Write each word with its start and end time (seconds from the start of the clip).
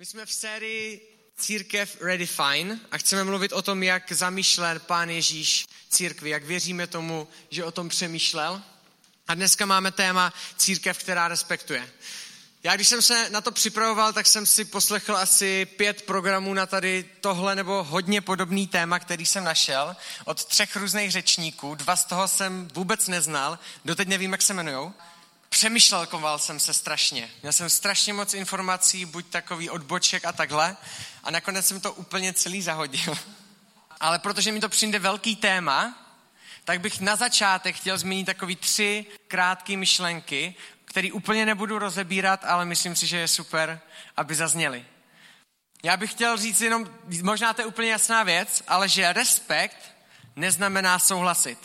My 0.00 0.06
jsme 0.06 0.26
v 0.26 0.32
sérii 0.32 1.16
Církev 1.36 1.96
Redefine 2.00 2.80
a 2.90 2.98
chceme 2.98 3.24
mluvit 3.24 3.52
o 3.52 3.62
tom, 3.62 3.82
jak 3.82 4.12
zamýšlel 4.12 4.78
Pán 4.78 5.10
Ježíš 5.10 5.66
církvi, 5.90 6.30
jak 6.30 6.44
věříme 6.44 6.86
tomu, 6.86 7.28
že 7.50 7.64
o 7.64 7.70
tom 7.70 7.88
přemýšlel. 7.88 8.62
A 9.28 9.34
dneska 9.34 9.66
máme 9.66 9.90
téma 9.90 10.32
církev, 10.56 10.98
která 10.98 11.28
respektuje. 11.28 11.90
Já 12.62 12.74
když 12.76 12.88
jsem 12.88 13.02
se 13.02 13.30
na 13.30 13.40
to 13.40 13.52
připravoval, 13.52 14.12
tak 14.12 14.26
jsem 14.26 14.46
si 14.46 14.64
poslechl 14.64 15.16
asi 15.16 15.66
pět 15.66 16.02
programů 16.02 16.54
na 16.54 16.66
tady 16.66 17.10
tohle 17.20 17.54
nebo 17.54 17.84
hodně 17.84 18.20
podobný 18.20 18.66
téma, 18.66 18.98
který 18.98 19.26
jsem 19.26 19.44
našel 19.44 19.96
od 20.24 20.44
třech 20.44 20.76
různých 20.76 21.12
řečníků. 21.12 21.74
Dva 21.74 21.96
z 21.96 22.04
toho 22.04 22.28
jsem 22.28 22.68
vůbec 22.74 23.08
neznal, 23.08 23.58
doteď 23.84 24.08
nevím, 24.08 24.32
jak 24.32 24.42
se 24.42 24.52
jmenujou 24.52 24.94
přemýšlelkoval 25.48 26.38
jsem 26.38 26.60
se 26.60 26.74
strašně. 26.74 27.30
Měl 27.42 27.52
jsem 27.52 27.70
strašně 27.70 28.12
moc 28.12 28.34
informací, 28.34 29.04
buď 29.04 29.26
takový 29.26 29.70
odboček 29.70 30.24
a 30.24 30.32
takhle. 30.32 30.76
A 31.24 31.30
nakonec 31.30 31.66
jsem 31.66 31.80
to 31.80 31.92
úplně 31.92 32.32
celý 32.32 32.62
zahodil. 32.62 33.18
Ale 34.00 34.18
protože 34.18 34.52
mi 34.52 34.60
to 34.60 34.68
přijde 34.68 34.98
velký 34.98 35.36
téma, 35.36 36.08
tak 36.64 36.80
bych 36.80 37.00
na 37.00 37.16
začátek 37.16 37.76
chtěl 37.76 37.98
zmínit 37.98 38.24
takový 38.24 38.56
tři 38.56 39.06
krátké 39.28 39.76
myšlenky, 39.76 40.54
které 40.84 41.12
úplně 41.12 41.46
nebudu 41.46 41.78
rozebírat, 41.78 42.44
ale 42.44 42.64
myslím 42.64 42.96
si, 42.96 43.06
že 43.06 43.16
je 43.16 43.28
super, 43.28 43.80
aby 44.16 44.34
zazněly. 44.34 44.84
Já 45.82 45.96
bych 45.96 46.10
chtěl 46.10 46.36
říct 46.36 46.60
jenom, 46.60 46.90
možná 47.22 47.52
to 47.52 47.62
je 47.62 47.66
úplně 47.66 47.90
jasná 47.90 48.22
věc, 48.22 48.62
ale 48.68 48.88
že 48.88 49.12
respekt 49.12 49.92
neznamená 50.36 50.98
souhlasit. 50.98 51.58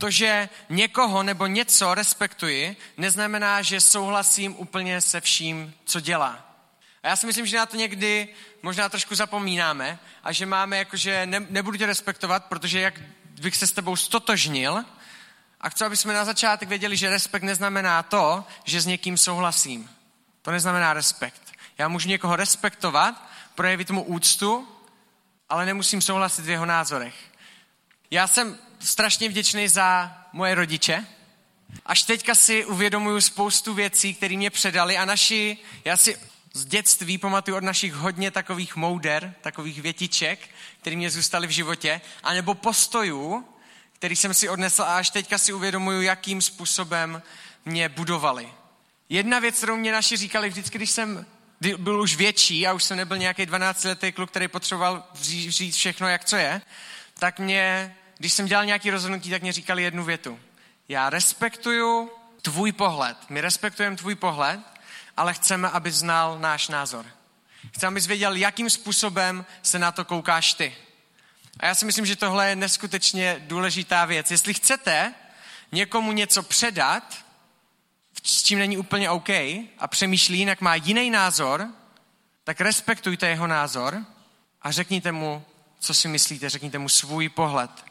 To, 0.00 0.10
že 0.10 0.48
někoho 0.68 1.22
nebo 1.22 1.46
něco 1.46 1.94
respektuji, 1.94 2.76
neznamená, 2.96 3.62
že 3.62 3.80
souhlasím 3.80 4.54
úplně 4.58 5.00
se 5.00 5.20
vším, 5.20 5.74
co 5.84 6.00
dělá. 6.00 6.46
A 7.02 7.08
já 7.08 7.16
si 7.16 7.26
myslím, 7.26 7.46
že 7.46 7.56
na 7.56 7.66
to 7.66 7.76
někdy 7.76 8.28
možná 8.62 8.88
trošku 8.88 9.14
zapomínáme 9.14 9.98
a 10.24 10.32
že 10.32 10.46
máme 10.46 10.78
jakože 10.78 11.26
ne, 11.26 11.46
nebudu 11.50 11.78
tě 11.78 11.86
respektovat, 11.86 12.44
protože 12.44 12.80
jak 12.80 13.00
bych 13.40 13.56
se 13.56 13.66
s 13.66 13.72
tebou 13.72 13.96
stotožnil 13.96 14.84
a 15.60 15.68
chci, 15.68 15.84
aby 15.84 15.96
jsme 15.96 16.14
na 16.14 16.24
začátek 16.24 16.68
věděli, 16.68 16.96
že 16.96 17.10
respekt 17.10 17.42
neznamená 17.42 18.02
to, 18.02 18.44
že 18.64 18.80
s 18.80 18.86
někým 18.86 19.16
souhlasím. 19.16 19.90
To 20.42 20.50
neznamená 20.50 20.92
respekt. 20.92 21.52
Já 21.78 21.88
můžu 21.88 22.08
někoho 22.08 22.36
respektovat, 22.36 23.30
projevit 23.54 23.90
mu 23.90 24.02
úctu, 24.02 24.68
ale 25.48 25.66
nemusím 25.66 26.00
souhlasit 26.02 26.44
v 26.44 26.50
jeho 26.50 26.66
názorech. 26.66 27.14
Já 28.10 28.26
jsem 28.26 28.58
strašně 28.80 29.28
vděčný 29.28 29.68
za 29.68 30.16
moje 30.32 30.54
rodiče. 30.54 31.06
Až 31.86 32.02
teďka 32.02 32.34
si 32.34 32.64
uvědomuju 32.64 33.20
spoustu 33.20 33.74
věcí, 33.74 34.14
které 34.14 34.36
mě 34.36 34.50
předali 34.50 34.96
a 34.96 35.04
naši, 35.04 35.58
já 35.84 35.96
si 35.96 36.18
z 36.52 36.64
dětství 36.64 37.18
pamatuju 37.18 37.56
od 37.56 37.64
našich 37.64 37.92
hodně 37.92 38.30
takových 38.30 38.76
mouder, 38.76 39.34
takových 39.40 39.82
větiček, 39.82 40.48
které 40.80 40.96
mě 40.96 41.10
zůstaly 41.10 41.46
v 41.46 41.50
životě, 41.50 42.00
anebo 42.22 42.54
postojů, 42.54 43.48
který 43.92 44.16
jsem 44.16 44.34
si 44.34 44.48
odnesl 44.48 44.82
a 44.82 44.96
až 44.96 45.10
teďka 45.10 45.38
si 45.38 45.52
uvědomuju, 45.52 46.02
jakým 46.02 46.42
způsobem 46.42 47.22
mě 47.64 47.88
budovali. 47.88 48.48
Jedna 49.08 49.38
věc, 49.38 49.56
kterou 49.56 49.76
mě 49.76 49.92
naši 49.92 50.16
říkali 50.16 50.48
vždycky, 50.48 50.78
když 50.78 50.90
jsem 50.90 51.26
byl 51.76 52.00
už 52.00 52.16
větší 52.16 52.66
a 52.66 52.72
už 52.72 52.84
jsem 52.84 52.96
nebyl 52.96 53.18
nějaký 53.18 53.42
12-letý 53.42 54.12
kluk, 54.12 54.30
který 54.30 54.48
potřeboval 54.48 55.04
říct 55.50 55.76
všechno, 55.76 56.08
jak 56.08 56.24
co 56.24 56.36
je, 56.36 56.62
tak 57.18 57.38
mě 57.38 57.96
když 58.20 58.32
jsem 58.32 58.46
dělal 58.46 58.64
nějaký 58.64 58.90
rozhodnutí, 58.90 59.30
tak 59.30 59.42
mě 59.42 59.52
říkali 59.52 59.82
jednu 59.82 60.04
větu. 60.04 60.40
Já 60.88 61.10
respektuju 61.10 62.10
tvůj 62.42 62.72
pohled. 62.72 63.16
My 63.28 63.40
respektujeme 63.40 63.96
tvůj 63.96 64.14
pohled, 64.14 64.60
ale 65.16 65.34
chceme, 65.34 65.68
aby 65.68 65.92
znal 65.92 66.38
náš 66.38 66.68
názor. 66.68 67.06
Chceme, 67.72 67.88
abys 67.88 68.06
věděl, 68.06 68.34
jakým 68.36 68.70
způsobem 68.70 69.46
se 69.62 69.78
na 69.78 69.92
to 69.92 70.04
koukáš 70.04 70.54
ty. 70.54 70.76
A 71.60 71.66
já 71.66 71.74
si 71.74 71.84
myslím, 71.84 72.06
že 72.06 72.16
tohle 72.16 72.48
je 72.48 72.56
neskutečně 72.56 73.36
důležitá 73.40 74.04
věc. 74.04 74.30
Jestli 74.30 74.54
chcete 74.54 75.14
někomu 75.72 76.12
něco 76.12 76.42
předat, 76.42 77.24
s 78.22 78.42
čím 78.42 78.58
není 78.58 78.78
úplně 78.78 79.10
OK 79.10 79.28
a 79.78 79.88
přemýšlí, 79.88 80.38
jinak 80.38 80.60
má 80.60 80.74
jiný 80.74 81.10
názor, 81.10 81.68
tak 82.44 82.60
respektujte 82.60 83.28
jeho 83.28 83.46
názor 83.46 84.04
a 84.62 84.70
řekněte 84.70 85.12
mu, 85.12 85.44
co 85.78 85.94
si 85.94 86.08
myslíte, 86.08 86.48
řekněte 86.50 86.78
mu 86.78 86.88
svůj 86.88 87.28
pohled. 87.28 87.89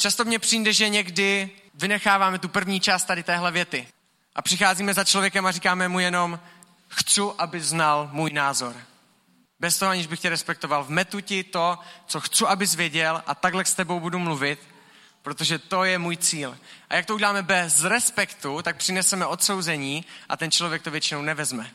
Často 0.00 0.24
mně 0.24 0.38
přijde, 0.38 0.72
že 0.72 0.88
někdy 0.88 1.50
vynecháváme 1.74 2.38
tu 2.38 2.48
první 2.48 2.80
část 2.80 3.04
tady 3.04 3.22
téhle 3.22 3.52
věty 3.52 3.88
a 4.34 4.42
přicházíme 4.42 4.94
za 4.94 5.04
člověkem 5.04 5.46
a 5.46 5.52
říkáme 5.52 5.88
mu 5.88 6.00
jenom, 6.00 6.40
chci, 6.88 7.20
aby 7.38 7.60
znal 7.60 8.10
můj 8.12 8.30
názor. 8.32 8.76
Bez 9.58 9.78
toho, 9.78 9.90
aniž 9.90 10.06
bych 10.06 10.20
tě 10.20 10.28
respektoval. 10.28 10.84
Vmetu 10.84 11.20
ti 11.20 11.44
to, 11.44 11.78
co 12.06 12.20
chci, 12.20 12.44
abys 12.44 12.74
věděl 12.74 13.22
a 13.26 13.34
takhle 13.34 13.64
s 13.64 13.74
tebou 13.74 14.00
budu 14.00 14.18
mluvit, 14.18 14.60
protože 15.22 15.58
to 15.58 15.84
je 15.84 15.98
můj 15.98 16.16
cíl. 16.16 16.58
A 16.90 16.94
jak 16.94 17.06
to 17.06 17.14
uděláme 17.14 17.42
bez 17.42 17.84
respektu, 17.84 18.62
tak 18.62 18.76
přineseme 18.76 19.26
odsouzení 19.26 20.04
a 20.28 20.36
ten 20.36 20.50
člověk 20.50 20.82
to 20.82 20.90
většinou 20.90 21.22
nevezme. 21.22 21.70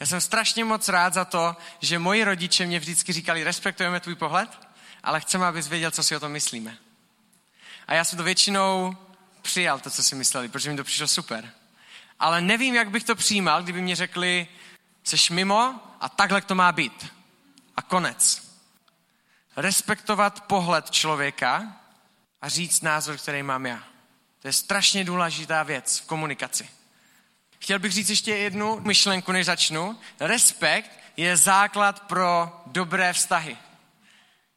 Já 0.00 0.06
jsem 0.06 0.20
strašně 0.20 0.64
moc 0.64 0.88
rád 0.88 1.14
za 1.14 1.24
to, 1.24 1.56
že 1.80 1.98
moji 1.98 2.24
rodiče 2.24 2.66
mě 2.66 2.78
vždycky 2.78 3.12
říkali, 3.12 3.44
respektujeme 3.44 4.00
tvůj 4.00 4.14
pohled, 4.14 4.50
ale 5.02 5.20
chceme, 5.20 5.46
abys 5.46 5.68
věděl, 5.68 5.90
co 5.90 6.02
si 6.02 6.16
o 6.16 6.20
tom 6.20 6.32
myslíme. 6.32 6.78
A 7.90 7.94
já 7.94 8.04
jsem 8.04 8.16
to 8.16 8.24
většinou 8.24 8.96
přijal, 9.42 9.80
to, 9.80 9.90
co 9.90 10.02
si 10.02 10.14
mysleli, 10.14 10.48
protože 10.48 10.70
mi 10.70 10.76
to 10.76 10.84
přišlo 10.84 11.08
super. 11.08 11.52
Ale 12.18 12.40
nevím, 12.40 12.74
jak 12.74 12.90
bych 12.90 13.04
to 13.04 13.14
přijímal, 13.14 13.62
kdyby 13.62 13.82
mě 13.82 13.96
řekli, 13.96 14.48
jsi 15.04 15.32
mimo 15.32 15.80
a 16.00 16.08
takhle 16.08 16.42
to 16.42 16.54
má 16.54 16.72
být. 16.72 17.06
A 17.76 17.82
konec. 17.82 18.50
Respektovat 19.56 20.40
pohled 20.40 20.90
člověka 20.90 21.76
a 22.42 22.48
říct 22.48 22.80
názor, 22.80 23.16
který 23.16 23.42
mám 23.42 23.66
já. 23.66 23.84
To 24.38 24.48
je 24.48 24.52
strašně 24.52 25.04
důležitá 25.04 25.62
věc 25.62 25.98
v 25.98 26.06
komunikaci. 26.06 26.68
Chtěl 27.58 27.78
bych 27.78 27.92
říct 27.92 28.10
ještě 28.10 28.36
jednu 28.36 28.80
myšlenku, 28.80 29.32
než 29.32 29.46
začnu. 29.46 29.98
Respekt 30.20 30.90
je 31.16 31.36
základ 31.36 32.00
pro 32.00 32.62
dobré 32.66 33.12
vztahy. 33.12 33.56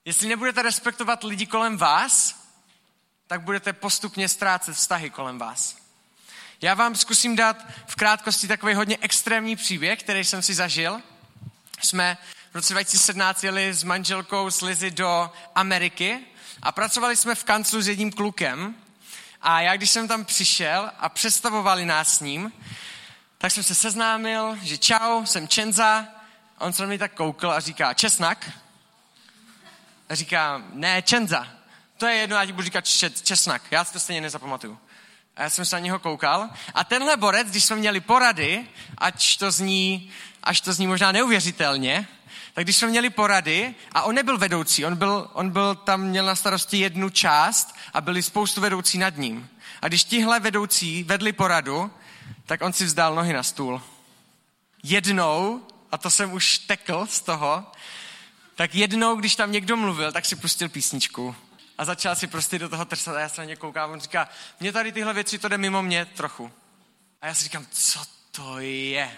Jestli 0.05 0.27
nebudete 0.27 0.61
respektovat 0.61 1.23
lidi 1.23 1.45
kolem 1.45 1.77
vás, 1.77 2.42
tak 3.33 3.41
budete 3.41 3.73
postupně 3.73 4.29
ztrácet 4.29 4.75
vztahy 4.75 5.09
kolem 5.09 5.39
vás. 5.39 5.75
Já 6.61 6.73
vám 6.73 6.95
zkusím 6.95 7.35
dát 7.35 7.65
v 7.87 7.95
krátkosti 7.95 8.47
takový 8.47 8.73
hodně 8.73 8.97
extrémní 9.01 9.55
příběh, 9.55 10.03
který 10.03 10.23
jsem 10.23 10.41
si 10.41 10.53
zažil. 10.53 11.01
Jsme 11.81 12.17
v 12.51 12.55
roce 12.55 12.73
2017 12.73 13.43
jeli 13.43 13.73
s 13.73 13.83
manželkou 13.83 14.51
z 14.51 14.61
Lizy 14.61 14.91
do 14.91 15.31
Ameriky 15.55 16.19
a 16.61 16.71
pracovali 16.71 17.17
jsme 17.17 17.35
v 17.35 17.43
kanclu 17.43 17.81
s 17.81 17.87
jedním 17.87 18.11
klukem. 18.11 18.75
A 19.41 19.61
já, 19.61 19.75
když 19.75 19.89
jsem 19.89 20.07
tam 20.07 20.25
přišel 20.25 20.91
a 20.99 21.09
představovali 21.09 21.85
nás 21.85 22.17
s 22.17 22.19
ním, 22.19 22.53
tak 23.37 23.51
jsem 23.51 23.63
se 23.63 23.75
seznámil, 23.75 24.57
že 24.61 24.77
čau, 24.77 25.25
jsem 25.25 25.47
Čenza. 25.47 26.05
On 26.59 26.73
se 26.73 26.81
na 26.83 26.87
mě 26.87 26.97
tak 26.97 27.13
koukl 27.13 27.51
a 27.51 27.59
říká, 27.59 27.93
česnak. 27.93 28.51
A 30.09 30.15
říká, 30.15 30.61
ne, 30.73 31.01
Čenza 31.01 31.62
to 32.03 32.07
je 32.07 32.15
jedno, 32.15 32.35
já 32.35 32.45
ti 32.45 32.51
budu 32.51 32.65
říkat 32.65 32.85
česnak. 33.23 33.61
Já 33.71 33.85
si 33.85 33.93
to 33.93 33.99
stejně 33.99 34.21
nezapamatuju. 34.21 34.77
A 35.35 35.43
já 35.43 35.49
jsem 35.49 35.65
se 35.65 35.75
na 35.75 35.79
něho 35.79 35.99
koukal. 35.99 36.49
A 36.73 36.83
tenhle 36.83 37.17
borec, 37.17 37.47
když 37.47 37.63
jsme 37.63 37.75
měli 37.75 38.01
porady, 38.01 38.67
ať 38.97 39.37
to 39.37 39.51
zní, 39.51 40.11
až 40.43 40.61
to 40.61 40.73
zní 40.73 40.87
možná 40.87 41.11
neuvěřitelně, 41.11 42.07
tak 42.53 42.63
když 42.63 42.77
jsme 42.77 42.87
měli 42.87 43.09
porady, 43.09 43.75
a 43.91 44.01
on 44.01 44.15
nebyl 44.15 44.37
vedoucí, 44.37 44.85
on 44.85 44.95
byl, 44.95 45.29
on 45.33 45.49
byl 45.49 45.75
tam, 45.75 46.01
měl 46.01 46.25
na 46.25 46.35
starosti 46.35 46.77
jednu 46.77 47.09
část 47.09 47.75
a 47.93 48.01
byli 48.01 48.23
spoustu 48.23 48.61
vedoucí 48.61 48.97
nad 48.97 49.17
ním. 49.17 49.49
A 49.81 49.87
když 49.87 50.03
tihle 50.03 50.39
vedoucí 50.39 51.03
vedli 51.03 51.33
poradu, 51.33 51.91
tak 52.45 52.61
on 52.61 52.73
si 52.73 52.85
vzdal 52.85 53.15
nohy 53.15 53.33
na 53.33 53.43
stůl. 53.43 53.81
Jednou, 54.83 55.67
a 55.91 55.97
to 55.97 56.09
jsem 56.09 56.33
už 56.33 56.57
tekl 56.57 57.07
z 57.09 57.21
toho, 57.21 57.65
tak 58.55 58.75
jednou, 58.75 59.15
když 59.15 59.35
tam 59.35 59.51
někdo 59.51 59.77
mluvil, 59.77 60.11
tak 60.11 60.25
si 60.25 60.35
pustil 60.35 60.69
písničku 60.69 61.35
a 61.77 61.85
začal 61.85 62.15
si 62.15 62.27
prostě 62.27 62.59
do 62.59 62.69
toho 62.69 62.85
trsat 62.85 63.15
a 63.15 63.19
já 63.19 63.29
se 63.29 63.41
na 63.41 63.45
ně 63.45 63.55
koukám. 63.55 63.91
On 63.91 64.01
říká, 64.01 64.29
mě 64.59 64.71
tady 64.71 64.91
tyhle 64.91 65.13
věci, 65.13 65.39
to 65.39 65.47
jde 65.47 65.57
mimo 65.57 65.81
mě 65.81 66.05
trochu. 66.05 66.51
A 67.21 67.27
já 67.27 67.33
si 67.33 67.43
říkám, 67.43 67.67
co 67.71 67.99
to 68.31 68.59
je? 68.59 69.17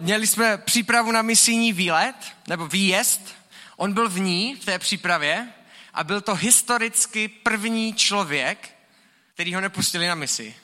Měli 0.00 0.26
jsme 0.26 0.58
přípravu 0.58 1.12
na 1.12 1.22
misijní 1.22 1.72
výlet, 1.72 2.16
nebo 2.48 2.66
výjezd. 2.66 3.34
On 3.76 3.92
byl 3.92 4.08
v 4.08 4.18
ní, 4.18 4.56
v 4.56 4.64
té 4.64 4.78
přípravě, 4.78 5.52
a 5.94 6.04
byl 6.04 6.20
to 6.20 6.34
historicky 6.34 7.28
první 7.28 7.94
člověk, 7.94 8.76
který 9.34 9.54
ho 9.54 9.60
nepustili 9.60 10.06
na 10.06 10.14
misi. 10.14 10.54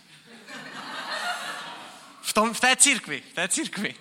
V, 2.23 2.33
tom, 2.33 2.55
v 2.55 2.61
té 2.61 2.77
církvi, 2.77 3.23
v 3.31 3.35
té 3.35 3.49
církvi. 3.49 3.95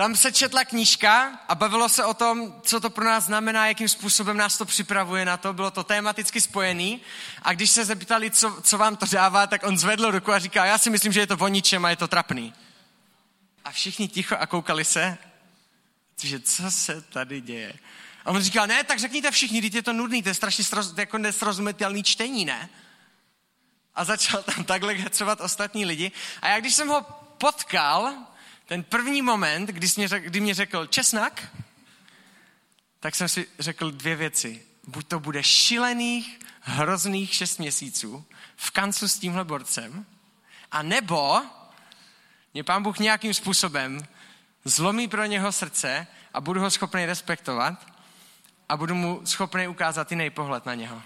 Tam 0.00 0.16
se 0.16 0.32
četla 0.32 0.64
knížka 0.64 1.40
a 1.48 1.54
bavilo 1.54 1.88
se 1.88 2.04
o 2.04 2.14
tom, 2.14 2.60
co 2.62 2.80
to 2.80 2.90
pro 2.90 3.04
nás 3.04 3.24
znamená, 3.24 3.66
jakým 3.66 3.88
způsobem 3.88 4.36
nás 4.36 4.58
to 4.58 4.64
připravuje 4.64 5.24
na 5.24 5.36
to. 5.36 5.52
Bylo 5.52 5.70
to 5.70 5.84
tematicky 5.84 6.40
spojený. 6.40 7.00
A 7.42 7.52
když 7.52 7.70
se 7.70 7.84
zeptali, 7.84 8.30
co, 8.30 8.60
co 8.62 8.78
vám 8.78 8.96
to 8.96 9.06
dává, 9.06 9.46
tak 9.46 9.62
on 9.62 9.78
zvedl 9.78 10.10
ruku 10.10 10.32
a 10.32 10.38
říká, 10.38 10.64
já 10.64 10.78
si 10.78 10.90
myslím, 10.90 11.12
že 11.12 11.20
je 11.20 11.26
to 11.26 11.36
o 11.36 11.48
ničem 11.48 11.84
a 11.84 11.90
je 11.90 11.96
to 11.96 12.08
trapný. 12.08 12.54
A 13.64 13.70
všichni 13.70 14.08
ticho 14.08 14.36
a 14.38 14.46
koukali 14.46 14.84
se, 14.84 15.18
že 16.22 16.40
co 16.40 16.70
se 16.70 17.02
tady 17.02 17.40
děje. 17.40 17.72
A 18.24 18.30
on 18.30 18.42
říkal, 18.42 18.66
ne, 18.66 18.84
tak 18.84 18.98
řekněte 18.98 19.30
všichni, 19.30 19.62
teď 19.62 19.74
je 19.74 19.82
to 19.82 19.92
nudný, 19.92 20.22
to 20.22 20.28
je 20.28 20.34
strašně 20.34 20.64
sroz, 20.64 20.94
jako 20.96 21.18
nesrozumitelný 21.18 22.02
čtení, 22.02 22.44
ne? 22.44 22.68
A 23.94 24.04
začal 24.04 24.42
tam 24.42 24.64
takhle 24.64 24.92
hecovat 24.92 25.40
ostatní 25.40 25.84
lidi. 25.84 26.12
A 26.42 26.48
já 26.48 26.60
když 26.60 26.74
jsem 26.74 26.88
ho 26.88 27.02
potkal, 27.38 28.14
ten 28.70 28.82
první 28.82 29.22
moment, 29.22 29.66
kdy, 29.66 29.86
mě, 29.96 30.08
řek, 30.08 30.24
kdy 30.24 30.40
mě 30.40 30.54
řekl 30.54 30.86
česnak, 30.86 31.48
tak 33.00 33.14
jsem 33.14 33.28
si 33.28 33.46
řekl 33.58 33.90
dvě 33.90 34.16
věci. 34.16 34.62
Buď 34.86 35.06
to 35.08 35.20
bude 35.20 35.42
šilených, 35.42 36.40
hrozných 36.60 37.34
šest 37.34 37.58
měsíců 37.58 38.24
v 38.56 38.70
kancu 38.70 39.08
s 39.08 39.18
tímhle 39.18 39.44
borcem, 39.44 40.06
a 40.70 40.82
nebo 40.82 41.42
mě 42.54 42.64
pán 42.64 42.82
Bůh 42.82 42.98
nějakým 42.98 43.34
způsobem 43.34 44.06
zlomí 44.64 45.08
pro 45.08 45.24
něho 45.24 45.52
srdce 45.52 46.06
a 46.34 46.40
budu 46.40 46.60
ho 46.60 46.70
schopný 46.70 47.06
respektovat 47.06 47.86
a 48.68 48.76
budu 48.76 48.94
mu 48.94 49.20
schopný 49.24 49.68
ukázat 49.68 50.10
jiný 50.10 50.30
pohled 50.30 50.66
na 50.66 50.74
něho. 50.74 51.02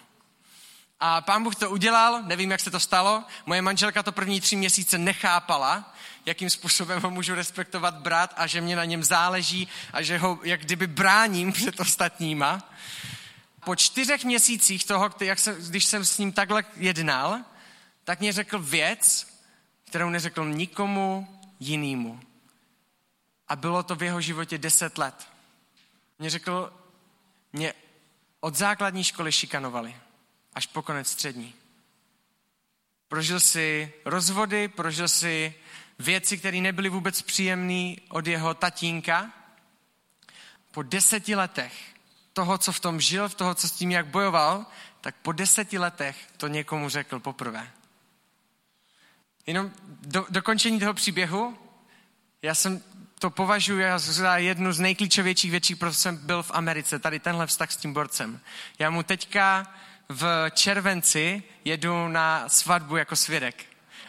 A 1.06 1.20
pán 1.20 1.42
Bůh 1.42 1.54
to 1.54 1.70
udělal, 1.70 2.22
nevím, 2.22 2.50
jak 2.50 2.60
se 2.60 2.70
to 2.70 2.80
stalo. 2.80 3.24
Moje 3.46 3.62
manželka 3.62 4.02
to 4.02 4.12
první 4.12 4.40
tři 4.40 4.56
měsíce 4.56 4.98
nechápala, 4.98 5.94
jakým 6.26 6.50
způsobem 6.50 7.02
ho 7.02 7.10
můžu 7.10 7.34
respektovat 7.34 7.94
brat 7.94 8.34
a 8.36 8.46
že 8.46 8.60
mě 8.60 8.76
na 8.76 8.84
něm 8.84 9.04
záleží 9.04 9.68
a 9.92 10.02
že 10.02 10.18
ho 10.18 10.38
jak 10.42 10.60
kdyby 10.60 10.86
bráním 10.86 11.52
před 11.52 11.80
ostatníma. 11.80 12.72
Po 13.64 13.76
čtyřech 13.76 14.24
měsících 14.24 14.84
toho, 14.84 15.10
jak 15.20 15.38
jsem, 15.38 15.54
když 15.68 15.84
jsem 15.84 16.04
s 16.04 16.18
ním 16.18 16.32
takhle 16.32 16.64
jednal, 16.76 17.40
tak 18.04 18.20
mě 18.20 18.32
řekl 18.32 18.58
věc, 18.58 19.26
kterou 19.84 20.10
neřekl 20.10 20.44
nikomu 20.44 21.40
jinému. 21.60 22.20
A 23.48 23.56
bylo 23.56 23.82
to 23.82 23.96
v 23.96 24.02
jeho 24.02 24.20
životě 24.20 24.58
deset 24.58 24.98
let. 24.98 25.28
Mě 26.18 26.30
řekl, 26.30 26.72
mě 27.52 27.74
od 28.40 28.54
základní 28.54 29.04
školy 29.04 29.32
šikanovali 29.32 29.96
až 30.54 30.66
po 30.66 30.82
konec 30.82 31.10
střední. 31.10 31.54
Prožil 33.08 33.40
si 33.40 33.92
rozvody, 34.04 34.68
prožil 34.68 35.08
si 35.08 35.54
věci, 35.98 36.38
které 36.38 36.60
nebyly 36.60 36.88
vůbec 36.88 37.22
příjemné 37.22 37.94
od 38.08 38.26
jeho 38.26 38.54
tatínka. 38.54 39.32
Po 40.70 40.82
deseti 40.82 41.34
letech 41.34 41.94
toho, 42.32 42.58
co 42.58 42.72
v 42.72 42.80
tom 42.80 43.00
žil, 43.00 43.28
v 43.28 43.34
toho, 43.34 43.54
co 43.54 43.68
s 43.68 43.72
tím 43.72 43.90
jak 43.90 44.06
bojoval, 44.06 44.66
tak 45.00 45.14
po 45.22 45.32
deseti 45.32 45.78
letech 45.78 46.16
to 46.36 46.48
někomu 46.48 46.88
řekl 46.88 47.20
poprvé. 47.20 47.70
Jenom 49.46 49.70
do, 49.86 50.26
dokončení 50.30 50.80
toho 50.80 50.94
příběhu, 50.94 51.58
já 52.42 52.54
jsem 52.54 52.82
to 53.18 53.30
považuji 53.30 53.84
za 53.96 54.36
jednu 54.36 54.72
z 54.72 54.80
nejklíčovějších 54.80 55.50
věcí, 55.50 55.74
protože 55.74 55.98
jsem 55.98 56.16
byl 56.16 56.42
v 56.42 56.50
Americe, 56.54 56.98
tady 56.98 57.20
tenhle 57.20 57.46
vztah 57.46 57.72
s 57.72 57.76
tím 57.76 57.92
borcem. 57.92 58.40
Já 58.78 58.90
mu 58.90 59.02
teďka 59.02 59.74
v 60.08 60.50
červenci 60.50 61.42
jedu 61.64 62.08
na 62.08 62.48
svatbu 62.48 62.96
jako 62.96 63.16
svědek. 63.16 63.64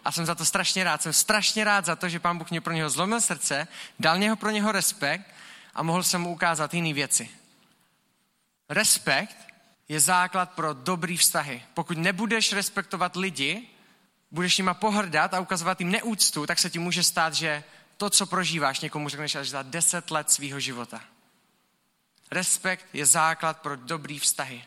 A 0.06 0.12
jsem 0.12 0.26
za 0.26 0.36
to 0.36 0.46
strašně 0.46 0.84
rád. 0.84 1.02
Jsem 1.02 1.14
strašně 1.14 1.64
rád 1.64 1.86
za 1.86 1.96
to, 1.96 2.10
že 2.10 2.20
pán 2.20 2.38
Bůh 2.38 2.50
mě 2.50 2.62
pro 2.62 2.74
něho 2.74 2.90
zlomil 2.90 3.22
srdce, 3.22 3.68
dal 4.00 4.18
něho 4.18 4.36
pro 4.36 4.50
něho 4.50 4.72
respekt 4.72 5.26
a 5.74 5.84
mohl 5.84 6.04
jsem 6.04 6.22
mu 6.22 6.32
ukázat 6.32 6.74
jiné 6.74 6.94
věci. 6.94 7.30
Respekt 8.70 9.38
je 9.90 10.00
základ 10.00 10.52
pro 10.52 10.74
dobrý 10.74 11.18
vztahy. 11.18 11.64
Pokud 11.74 11.98
nebudeš 11.98 12.54
respektovat 12.54 13.16
lidi, 13.16 13.68
budeš 14.32 14.58
nima 14.58 14.74
pohrdat 14.74 15.34
a 15.34 15.40
ukazovat 15.40 15.80
jim 15.80 15.92
neúctu, 15.92 16.46
tak 16.46 16.60
se 16.60 16.70
ti 16.70 16.80
může 16.80 17.04
stát, 17.04 17.34
že 17.34 17.64
to, 17.98 18.10
co 18.10 18.26
prožíváš, 18.26 18.80
někomu 18.80 19.10
řekneš 19.10 19.36
až 19.36 19.50
za 19.50 19.62
deset 19.62 20.12
let 20.12 20.32
svého 20.32 20.60
života. 20.60 21.02
Respekt 22.32 22.86
je 22.94 23.06
základ 23.06 23.62
pro 23.62 23.76
dobrý 23.76 24.20
vztahy. 24.20 24.64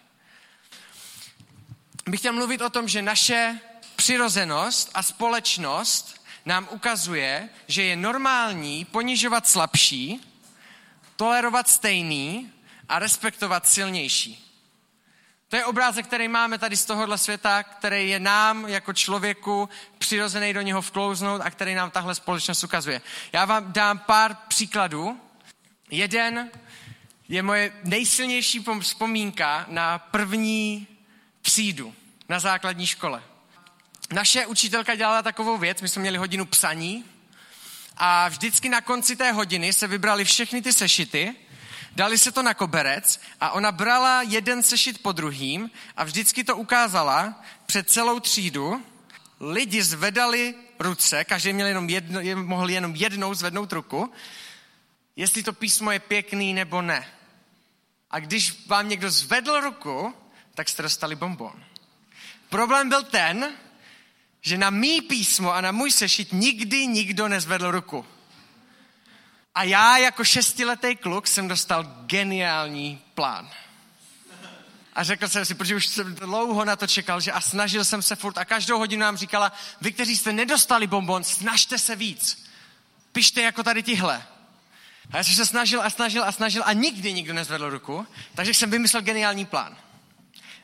Bych 2.08 2.20
chtěl 2.20 2.32
mluvit 2.32 2.60
o 2.60 2.70
tom, 2.70 2.88
že 2.88 3.02
naše 3.02 3.60
přirozenost 3.96 4.90
a 4.94 5.02
společnost 5.02 6.25
nám 6.46 6.69
ukazuje, 6.70 7.49
že 7.66 7.82
je 7.82 7.96
normální 7.96 8.84
ponižovat 8.84 9.49
slabší, 9.49 10.20
tolerovat 11.16 11.69
stejný 11.69 12.52
a 12.88 12.99
respektovat 12.99 13.69
silnější. 13.69 14.44
To 15.49 15.56
je 15.56 15.64
obrázek, 15.64 16.06
který 16.06 16.28
máme 16.28 16.58
tady 16.58 16.76
z 16.76 16.84
tohohle 16.84 17.19
světa, 17.19 17.62
který 17.62 18.10
je 18.10 18.20
nám 18.20 18.69
jako 18.69 18.93
člověku 18.93 19.69
přirozený 19.99 20.52
do 20.52 20.60
něho 20.60 20.82
vklouznout 20.82 21.40
a 21.44 21.50
který 21.50 21.75
nám 21.75 21.90
tahle 21.90 22.14
společnost 22.14 22.64
ukazuje. 22.64 23.00
Já 23.32 23.44
vám 23.44 23.72
dám 23.72 23.99
pár 23.99 24.34
příkladů. 24.49 25.20
Jeden 25.90 26.50
je 27.28 27.43
moje 27.43 27.72
nejsilnější 27.84 28.64
vzpomínka 28.81 29.64
na 29.69 29.99
první 29.99 30.97
třídu 31.48 31.94
na 32.28 32.40
základní 32.40 32.86
škole. 32.86 33.22
Naše 34.12 34.46
učitelka 34.46 34.94
dělala 34.94 35.22
takovou 35.22 35.58
věc, 35.58 35.82
my 35.82 35.88
jsme 35.88 36.00
měli 36.00 36.18
hodinu 36.18 36.46
psaní 36.46 37.04
a 37.96 38.28
vždycky 38.28 38.68
na 38.68 38.80
konci 38.80 39.16
té 39.16 39.32
hodiny 39.32 39.72
se 39.72 39.86
vybrali 39.86 40.24
všechny 40.24 40.62
ty 40.62 40.72
sešity 40.72 41.34
dali 41.96 42.18
se 42.18 42.32
to 42.32 42.42
na 42.42 42.54
koberec 42.54 43.20
a 43.40 43.50
ona 43.50 43.72
brala 43.72 44.22
jeden 44.22 44.62
sešit 44.62 45.02
po 45.02 45.12
druhým 45.12 45.70
a 45.96 46.04
vždycky 46.04 46.44
to 46.44 46.56
ukázala 46.56 47.42
před 47.66 47.90
celou 47.90 48.20
třídu. 48.20 48.82
Lidi 49.40 49.82
zvedali 49.82 50.54
ruce, 50.78 51.24
každý 51.24 51.52
měl 51.52 51.66
jenom 51.66 51.88
jedno, 51.88 52.20
mohl 52.34 52.70
jenom 52.70 52.94
jednou 52.94 53.34
zvednout 53.34 53.72
ruku, 53.72 54.12
jestli 55.16 55.42
to 55.42 55.52
písmo 55.52 55.90
je 55.90 55.98
pěkný 55.98 56.52
nebo 56.54 56.82
ne. 56.82 57.08
A 58.10 58.20
když 58.20 58.66
vám 58.66 58.88
někdo 58.88 59.10
zvedl 59.10 59.60
ruku, 59.60 60.14
tak 60.58 60.69
jste 60.69 60.82
dostali 60.82 61.16
bonbon. 61.16 61.64
Problém 62.49 62.88
byl 62.88 63.02
ten, 63.02 63.52
že 64.40 64.58
na 64.58 64.70
mý 64.70 65.00
písmo 65.00 65.55
a 65.55 65.60
na 65.60 65.72
můj 65.72 65.90
sešit 65.90 66.32
nikdy 66.32 66.87
nikdo 66.87 67.28
nezvedl 67.28 67.70
ruku. 67.70 68.06
A 69.55 69.62
já 69.62 69.99
jako 69.99 70.25
šestiletý 70.25 70.96
kluk 70.96 71.26
jsem 71.26 71.49
dostal 71.49 71.84
geniální 72.06 73.02
plán. 73.14 73.50
A 74.94 75.02
řekl 75.02 75.28
jsem 75.28 75.44
si, 75.44 75.55
protože 75.55 75.76
už 75.76 75.87
jsem 75.87 76.14
dlouho 76.14 76.64
na 76.64 76.76
to 76.76 76.87
čekal, 76.87 77.20
že 77.20 77.32
a 77.32 77.40
snažil 77.40 77.84
jsem 77.84 78.02
se 78.02 78.16
furt 78.16 78.38
a 78.38 78.44
každou 78.44 78.78
hodinu 78.78 79.00
nám 79.00 79.16
říkala, 79.16 79.52
vy, 79.81 79.93
kteří 79.93 80.16
jste 80.16 80.32
nedostali 80.32 80.87
bonbon, 80.87 81.25
snažte 81.25 81.78
se 81.78 81.96
víc. 81.96 82.49
Pište 83.12 83.43
jako 83.43 83.62
tady 83.62 83.82
tihle. 83.82 84.26
A 85.12 85.16
já 85.16 85.25
jsem 85.25 85.34
se 85.34 85.46
snažil 85.46 85.82
a 85.82 85.90
snažil 85.90 86.25
a 86.25 86.32
snažil 86.32 86.62
a 86.67 86.72
nikdy 86.72 87.12
nikdo 87.12 87.34
nezvedl 87.34 87.70
ruku, 87.70 88.06
takže 88.34 88.55
jsem 88.55 88.70
vymyslel 88.70 89.03
geniální 89.03 89.46
plán. 89.46 89.77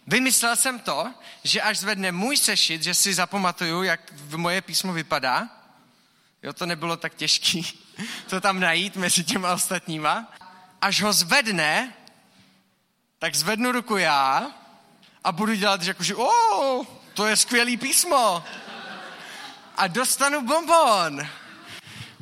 Vymyslel 0.07 0.57
jsem 0.57 0.79
to, 0.79 1.15
že 1.45 1.63
až 1.63 1.79
zvedne 1.79 2.13
můj 2.13 2.37
sešit, 2.37 2.83
že 2.83 2.95
si 2.95 3.15
zapamatuju, 3.15 3.83
jak 3.83 4.01
moje 4.37 4.61
písmo 4.61 4.93
vypadá, 4.93 5.49
Jo, 6.45 6.53
to 6.53 6.67
nebylo 6.67 6.97
tak 6.97 7.15
těžký 7.15 7.67
to 8.29 8.41
tam 8.41 8.61
najít 8.61 8.97
mezi 8.97 9.25
těma 9.25 9.53
ostatníma. 9.53 10.33
Až 10.81 11.03
ho 11.03 11.13
zvedne, 11.13 11.93
tak 13.19 13.35
zvednu 13.35 13.73
ruku 13.73 13.97
já 13.97 14.51
a 15.25 15.33
budu 15.33 15.55
dělat, 15.55 15.83
že 15.83 15.91
jakože, 15.91 16.15
oh, 16.15 16.87
to 17.15 17.27
je 17.27 17.37
skvělý 17.37 17.77
písmo. 17.77 18.45
A 19.77 19.87
dostanu 19.87 20.43
bonbon. 20.43 21.29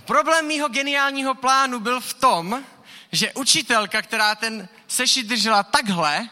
Problém 0.05 0.47
mýho 0.47 0.69
geniálního 0.69 1.35
plánu 1.35 1.81
byl 1.81 2.01
v 2.01 2.15
tom, 2.15 2.65
že 3.13 3.33
učitelka, 3.33 4.03
která 4.03 4.35
ten 4.35 4.69
sešit 4.89 5.27
držela 5.27 5.63
takhle, 5.63 6.29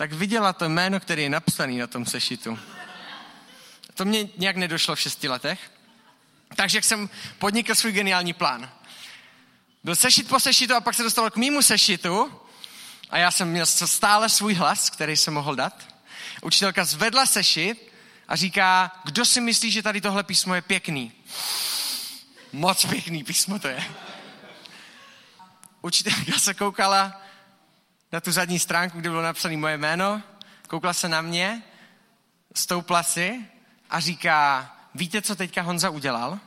tak 0.00 0.12
viděla 0.12 0.52
to 0.52 0.68
jméno, 0.68 1.00
které 1.00 1.22
je 1.22 1.30
napsané 1.30 1.72
na 1.72 1.86
tom 1.86 2.06
sešitu. 2.06 2.58
To 3.94 4.04
mě 4.04 4.28
nějak 4.36 4.56
nedošlo 4.56 4.94
v 4.94 5.00
šesti 5.00 5.28
letech. 5.28 5.72
Takže 6.56 6.78
jak 6.78 6.84
jsem 6.84 7.10
podnikl 7.38 7.74
svůj 7.74 7.92
geniální 7.92 8.32
plán. 8.32 8.70
Byl 9.84 9.96
sešit 9.96 10.28
po 10.28 10.40
sešitu 10.40 10.74
a 10.74 10.80
pak 10.80 10.94
se 10.94 11.02
dostal 11.02 11.30
k 11.30 11.36
mýmu 11.36 11.62
sešitu 11.62 12.40
a 13.10 13.18
já 13.18 13.30
jsem 13.30 13.48
měl 13.48 13.66
stále 13.66 14.28
svůj 14.28 14.54
hlas, 14.54 14.90
který 14.90 15.16
jsem 15.16 15.34
mohl 15.34 15.54
dát. 15.54 15.84
Učitelka 16.42 16.84
zvedla 16.84 17.26
sešit 17.26 17.92
a 18.28 18.36
říká, 18.36 18.92
kdo 19.04 19.24
si 19.24 19.40
myslí, 19.40 19.70
že 19.70 19.82
tady 19.82 20.00
tohle 20.00 20.22
písmo 20.22 20.54
je 20.54 20.62
pěkný? 20.62 21.12
Moc 22.52 22.84
pěkný 22.84 23.24
písmo 23.24 23.58
to 23.58 23.68
je. 23.68 23.84
Učitelka 25.82 26.38
se 26.38 26.54
koukala 26.54 27.22
na 28.12 28.20
tu 28.20 28.32
zadní 28.32 28.58
stránku, 28.58 29.00
kde 29.00 29.10
bylo 29.10 29.22
napsané 29.22 29.56
moje 29.56 29.78
jméno, 29.78 30.22
koukla 30.68 30.92
se 30.92 31.08
na 31.08 31.20
mě, 31.20 31.62
stoupla 32.54 33.02
si 33.02 33.48
a 33.90 34.00
říká, 34.00 34.70
víte, 34.94 35.22
co 35.22 35.36
teďka 35.36 35.62
Honza 35.62 35.90
udělal? 35.90 36.38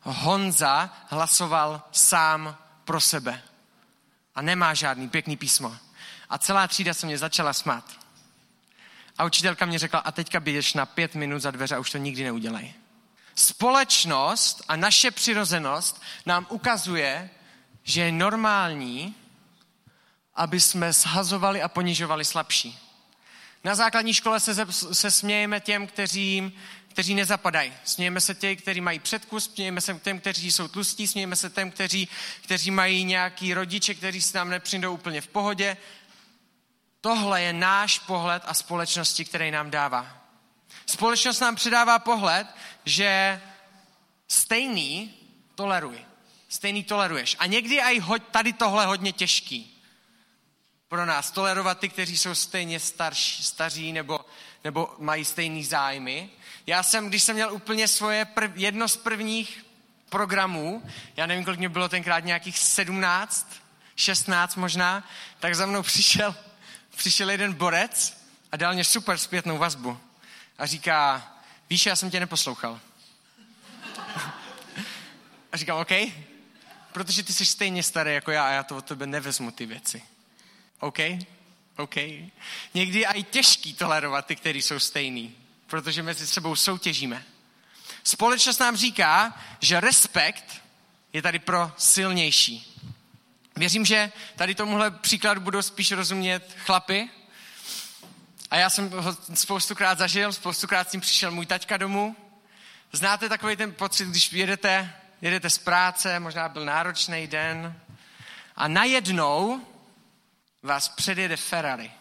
Honza 0.00 0.90
hlasoval 1.08 1.82
sám 1.92 2.56
pro 2.84 3.00
sebe. 3.00 3.42
A 4.34 4.42
nemá 4.42 4.74
žádný 4.74 5.08
pěkný 5.08 5.36
písmo. 5.36 5.76
A 6.28 6.38
celá 6.38 6.68
třída 6.68 6.94
se 6.94 7.06
mě 7.06 7.18
začala 7.18 7.52
smát. 7.52 7.84
A 9.18 9.24
učitelka 9.24 9.66
mě 9.66 9.78
řekla, 9.78 10.00
a 10.00 10.12
teďka 10.12 10.40
běžeš 10.40 10.74
na 10.74 10.86
pět 10.86 11.14
minut 11.14 11.38
za 11.38 11.50
dveře 11.50 11.76
a 11.76 11.78
už 11.78 11.90
to 11.90 11.98
nikdy 11.98 12.24
neudělej. 12.24 12.74
společnost 13.34 14.62
a 14.68 14.76
naše 14.76 15.10
přirozenost 15.10 16.02
nám 16.26 16.46
ukazuje, 16.50 17.30
že 17.82 18.00
je 18.00 18.12
normální, 18.12 19.14
aby 20.36 20.60
jsme 20.60 20.92
shazovali 20.92 21.62
a 21.62 21.68
ponižovali 21.68 22.24
slabší. 22.24 22.78
Na 23.64 23.74
základní 23.74 24.14
škole 24.14 24.40
se, 24.40 24.66
se 24.72 25.10
smějeme 25.10 25.60
těm, 25.60 25.86
kteří, 25.86 26.58
kteří 26.88 27.14
nezapadají. 27.14 27.72
Smějeme 27.84 28.20
se 28.20 28.34
těm, 28.34 28.56
kteří 28.56 28.80
mají 28.80 28.98
předkus, 28.98 29.44
smějeme 29.44 29.80
se 29.80 29.94
těm, 29.94 30.20
kteří 30.20 30.52
jsou 30.52 30.68
tlustí, 30.68 31.06
smějeme 31.06 31.36
se 31.36 31.50
těm, 31.50 31.70
kteří, 31.70 32.08
kteří 32.42 32.70
mají 32.70 33.04
nějaký 33.04 33.54
rodiče, 33.54 33.94
kteří 33.94 34.22
se 34.22 34.38
nám 34.38 34.50
nepřijdou 34.50 34.94
úplně 34.94 35.20
v 35.20 35.28
pohodě. 35.28 35.76
Tohle 37.00 37.42
je 37.42 37.52
náš 37.52 37.98
pohled 37.98 38.42
a 38.46 38.54
společnosti, 38.54 39.24
který 39.24 39.50
nám 39.50 39.70
dává. 39.70 40.24
Společnost 40.86 41.40
nám 41.40 41.56
předává 41.56 41.98
pohled, 41.98 42.46
že 42.84 43.40
stejný 44.28 45.14
toleruj. 45.54 45.98
Stejný 46.48 46.84
toleruješ. 46.84 47.36
A 47.38 47.46
někdy 47.46 47.80
i 47.80 48.02
tady 48.30 48.52
tohle 48.52 48.86
hodně 48.86 49.12
těžký 49.12 49.73
pro 50.94 51.06
nás 51.06 51.30
tolerovat 51.30 51.78
ty, 51.78 51.88
kteří 51.88 52.16
jsou 52.16 52.34
stejně 52.34 52.80
starší, 52.80 53.42
staří 53.42 53.92
nebo, 53.92 54.20
nebo 54.64 54.94
mají 54.98 55.24
stejný 55.24 55.64
zájmy. 55.64 56.30
Já 56.66 56.82
jsem, 56.82 57.08
když 57.08 57.22
jsem 57.22 57.34
měl 57.36 57.52
úplně 57.52 57.88
svoje 57.88 58.24
prv, 58.24 58.50
jedno 58.54 58.88
z 58.88 58.96
prvních 58.96 59.66
programů, 60.08 60.82
já 61.16 61.26
nevím, 61.26 61.44
kolik 61.44 61.58
mě 61.58 61.68
bylo 61.68 61.88
tenkrát, 61.88 62.24
nějakých 62.24 62.58
17, 62.58 63.62
16 63.96 64.56
možná, 64.56 65.08
tak 65.40 65.54
za 65.54 65.66
mnou 65.66 65.82
přišel, 65.82 66.34
přišel 66.96 67.30
jeden 67.30 67.52
borec 67.52 68.16
a 68.52 68.56
dal 68.56 68.74
mě 68.74 68.84
super 68.84 69.18
zpětnou 69.18 69.58
vazbu. 69.58 69.98
A 70.58 70.66
říká, 70.66 71.32
víš, 71.70 71.86
já 71.86 71.96
jsem 71.96 72.10
tě 72.10 72.20
neposlouchal. 72.20 72.80
a 75.52 75.56
říkám, 75.56 75.78
OK, 75.78 75.92
protože 76.92 77.22
ty 77.22 77.32
jsi 77.32 77.46
stejně 77.46 77.82
starý 77.82 78.14
jako 78.14 78.30
já 78.30 78.46
a 78.46 78.50
já 78.50 78.62
to 78.62 78.76
od 78.76 78.84
tebe 78.84 79.06
nevezmu 79.06 79.50
ty 79.50 79.66
věci. 79.66 80.13
OK? 80.84 80.98
OK. 81.76 81.96
Někdy 82.74 82.98
je 82.98 83.06
i 83.06 83.22
těžký 83.22 83.74
tolerovat 83.74 84.26
ty, 84.26 84.36
kteří 84.36 84.62
jsou 84.62 84.78
stejný, 84.78 85.36
protože 85.66 86.02
mezi 86.02 86.26
sebou 86.26 86.56
soutěžíme. 86.56 87.24
Společnost 88.04 88.58
nám 88.58 88.76
říká, 88.76 89.40
že 89.60 89.80
respekt 89.80 90.62
je 91.12 91.22
tady 91.22 91.38
pro 91.38 91.72
silnější. 91.76 92.80
Věřím, 93.56 93.84
že 93.84 94.12
tady 94.36 94.54
tomuhle 94.54 94.90
příkladu 94.90 95.40
budou 95.40 95.62
spíš 95.62 95.92
rozumět 95.92 96.56
chlapy. 96.58 97.08
A 98.50 98.56
já 98.56 98.70
jsem 98.70 98.90
ho 98.90 99.16
spoustukrát 99.34 99.98
zažil, 99.98 100.32
spoustukrát 100.32 100.88
s 100.88 100.90
tím 100.90 101.00
přišel 101.00 101.30
můj 101.30 101.46
taťka 101.46 101.76
domů. 101.76 102.16
Znáte 102.92 103.28
takový 103.28 103.56
ten 103.56 103.72
pocit, 103.72 104.08
když 104.08 104.32
jedete, 104.32 104.92
jedete 105.22 105.50
z 105.50 105.58
práce, 105.58 106.20
možná 106.20 106.48
byl 106.48 106.64
náročný 106.64 107.26
den 107.26 107.80
a 108.56 108.68
najednou 108.68 109.66
vás 110.64 110.88
předjede 110.88 111.36
Ferrari. 111.36 111.92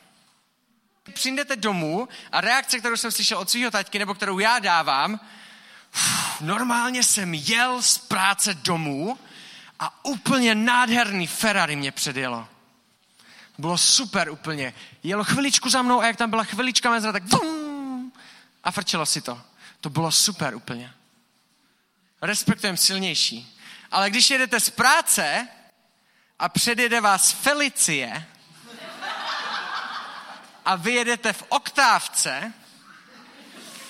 Přijdete 1.13 1.55
domů 1.55 2.07
a 2.31 2.41
reakce, 2.41 2.79
kterou 2.79 2.97
jsem 2.97 3.11
slyšel 3.11 3.37
od 3.37 3.49
svého 3.49 3.71
taťky, 3.71 3.99
nebo 3.99 4.13
kterou 4.13 4.39
já 4.39 4.59
dávám, 4.59 5.19
uf, 5.95 6.41
normálně 6.41 7.03
jsem 7.03 7.33
jel 7.33 7.81
z 7.81 7.97
práce 7.97 8.53
domů 8.53 9.19
a 9.79 10.05
úplně 10.05 10.55
nádherný 10.55 11.27
Ferrari 11.27 11.75
mě 11.75 11.91
předjelo. 11.91 12.47
Bylo 13.57 13.77
super 13.77 14.29
úplně. 14.29 14.73
Jelo 15.03 15.23
chviličku 15.23 15.69
za 15.69 15.81
mnou 15.81 16.01
a 16.01 16.07
jak 16.07 16.17
tam 16.17 16.29
byla 16.29 16.43
chvilička 16.43 16.89
mezra, 16.89 17.11
tak 17.11 17.23
vum, 17.23 18.13
a 18.63 18.71
frčelo 18.71 19.05
si 19.05 19.21
to. 19.21 19.41
To 19.81 19.89
bylo 19.89 20.11
super 20.11 20.55
úplně. 20.55 20.93
Respektujeme 22.21 22.77
silnější. 22.77 23.57
Ale 23.91 24.09
když 24.09 24.29
jedete 24.29 24.59
z 24.59 24.69
práce 24.69 25.47
a 26.39 26.49
předjede 26.49 27.01
vás 27.01 27.31
Felicie, 27.31 28.27
a 30.65 30.75
vyjedete 30.75 31.33
v 31.33 31.43
oktávce 31.49 32.53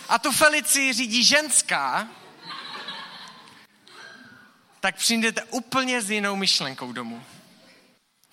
a 0.09 0.19
tu 0.19 0.31
Felicii 0.31 0.93
řídí 0.93 1.23
ženská, 1.23 2.07
tak 4.79 4.95
přijdete 4.95 5.43
úplně 5.43 6.01
s 6.01 6.11
jinou 6.11 6.35
myšlenkou 6.35 6.91
domů. 6.91 7.25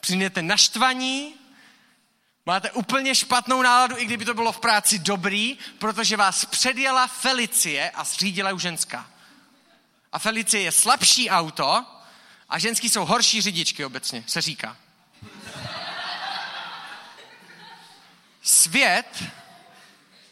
Přijdete 0.00 0.42
naštvaní, 0.42 1.34
máte 2.46 2.70
úplně 2.70 3.14
špatnou 3.14 3.62
náladu, 3.62 3.98
i 3.98 4.04
kdyby 4.04 4.24
to 4.24 4.34
bylo 4.34 4.52
v 4.52 4.60
práci 4.60 4.98
dobrý, 4.98 5.58
protože 5.78 6.16
vás 6.16 6.44
předjela 6.44 7.06
Felicie 7.06 7.90
a 7.90 8.04
zřídila 8.04 8.52
už 8.52 8.62
ženská. 8.62 9.10
A 10.12 10.18
Felicie 10.18 10.62
je 10.62 10.72
slabší 10.72 11.30
auto 11.30 11.86
a 12.48 12.58
ženský 12.58 12.88
jsou 12.88 13.04
horší 13.04 13.40
řidičky 13.40 13.84
obecně, 13.84 14.24
se 14.26 14.40
říká. 14.40 14.76
Svět 18.50 19.24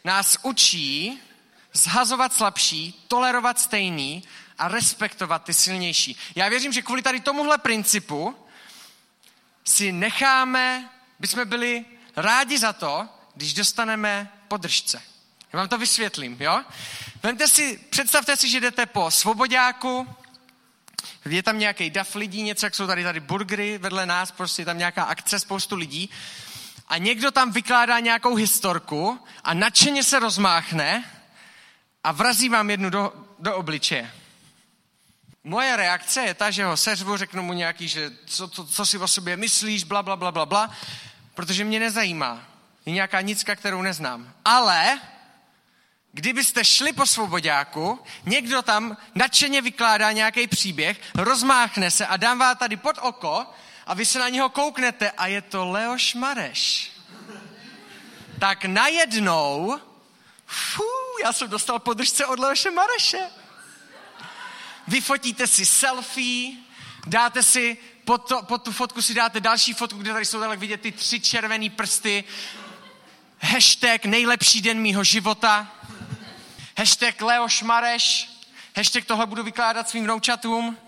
nás 0.04 0.38
učí 0.42 1.20
zhazovat 1.72 2.32
slabší, 2.32 3.04
tolerovat 3.08 3.58
stejný 3.58 4.24
a 4.58 4.68
respektovat 4.68 5.44
ty 5.44 5.54
silnější. 5.54 6.16
Já 6.34 6.48
věřím, 6.48 6.72
že 6.72 6.82
kvůli 6.82 7.02
tady 7.02 7.20
tomuhle 7.20 7.58
principu 7.58 8.36
si 9.64 9.92
necháme, 9.92 10.90
bychom 11.18 11.48
byli 11.48 11.84
rádi 12.16 12.58
za 12.58 12.72
to, 12.72 13.08
když 13.34 13.54
dostaneme 13.54 14.32
podržce. 14.48 15.02
Já 15.52 15.58
vám 15.58 15.68
to 15.68 15.78
vysvětlím, 15.78 16.36
jo? 16.40 16.64
Vemte 17.22 17.48
si, 17.48 17.80
představte 17.90 18.36
si, 18.36 18.48
že 18.48 18.60
jdete 18.60 18.86
po 18.86 19.10
svobodáku, 19.10 20.16
je 21.24 21.42
tam 21.42 21.58
nějaký 21.58 21.90
dav 21.90 22.14
lidí, 22.14 22.42
něco, 22.42 22.66
jak 22.66 22.74
jsou 22.74 22.86
tady 22.86 23.04
tady 23.04 23.20
burgery 23.20 23.78
vedle 23.78 24.06
nás, 24.06 24.30
prostě 24.30 24.62
je 24.62 24.66
tam 24.66 24.78
nějaká 24.78 25.02
akce, 25.02 25.40
spoustu 25.40 25.76
lidí 25.76 26.10
a 26.88 26.98
někdo 26.98 27.30
tam 27.30 27.52
vykládá 27.52 28.00
nějakou 28.00 28.34
historku 28.34 29.18
a 29.44 29.54
nadšeně 29.54 30.04
se 30.04 30.18
rozmáchne 30.18 31.04
a 32.04 32.12
vrazí 32.12 32.48
vám 32.48 32.70
jednu 32.70 32.90
do, 32.90 33.12
do 33.38 33.56
obličeje. 33.56 34.12
Moje 35.44 35.76
reakce 35.76 36.22
je 36.22 36.34
ta, 36.34 36.50
že 36.50 36.64
ho 36.64 36.76
seřvu, 36.76 37.16
řeknu 37.16 37.42
mu 37.42 37.52
nějaký, 37.52 37.88
že 37.88 38.10
co, 38.26 38.48
co, 38.48 38.64
co 38.64 38.86
si 38.86 38.98
o 38.98 39.08
sobě 39.08 39.36
myslíš, 39.36 39.84
bla, 39.84 40.02
bla, 40.02 40.16
bla, 40.16 40.32
bla, 40.32 40.46
bla, 40.46 40.70
protože 41.34 41.64
mě 41.64 41.80
nezajímá. 41.80 42.44
Je 42.86 42.92
nějaká 42.92 43.20
nicka, 43.20 43.56
kterou 43.56 43.82
neznám. 43.82 44.32
Ale 44.44 45.00
kdybyste 46.12 46.64
šli 46.64 46.92
po 46.92 47.06
svobodáku, 47.06 48.00
někdo 48.26 48.62
tam 48.62 48.96
nadšeně 49.14 49.62
vykládá 49.62 50.12
nějaký 50.12 50.46
příběh, 50.46 51.00
rozmáchne 51.14 51.90
se 51.90 52.06
a 52.06 52.16
dám 52.16 52.38
vám 52.38 52.56
tady 52.56 52.76
pod 52.76 52.96
oko 53.02 53.46
a 53.88 53.94
vy 53.94 54.06
se 54.06 54.18
na 54.18 54.28
něho 54.28 54.48
kouknete 54.48 55.10
a 55.10 55.26
je 55.26 55.42
to 55.42 55.64
Leoš 55.64 56.14
Mareš. 56.14 56.92
Tak 58.38 58.64
najednou, 58.64 59.80
fú, 60.46 60.82
já 61.22 61.32
jsem 61.32 61.48
dostal 61.50 61.78
podržce 61.78 62.26
od 62.26 62.38
Leoše 62.38 62.70
Mareše. 62.70 63.30
Vyfotíte 64.88 65.46
si 65.46 65.66
selfie, 65.66 66.56
dáte 67.06 67.42
si, 67.42 67.78
pod, 68.04 68.28
to, 68.28 68.42
pod 68.42 68.62
tu 68.62 68.72
fotku 68.72 69.02
si 69.02 69.14
dáte 69.14 69.40
další 69.40 69.72
fotku, 69.72 69.98
kde 69.98 70.12
tady 70.12 70.24
jsou 70.24 70.40
tak 70.40 70.58
vidět 70.58 70.80
ty 70.80 70.92
tři 70.92 71.20
červený 71.20 71.70
prsty, 71.70 72.24
hashtag 73.40 74.04
nejlepší 74.04 74.60
den 74.60 74.80
mýho 74.80 75.04
života, 75.04 75.72
hashtag 76.78 77.20
Leoš 77.20 77.62
Mareš, 77.62 78.30
hashtag 78.76 79.04
tohle 79.04 79.26
budu 79.26 79.42
vykládat 79.42 79.88
svým 79.88 80.04
vnoučatům, 80.04 80.78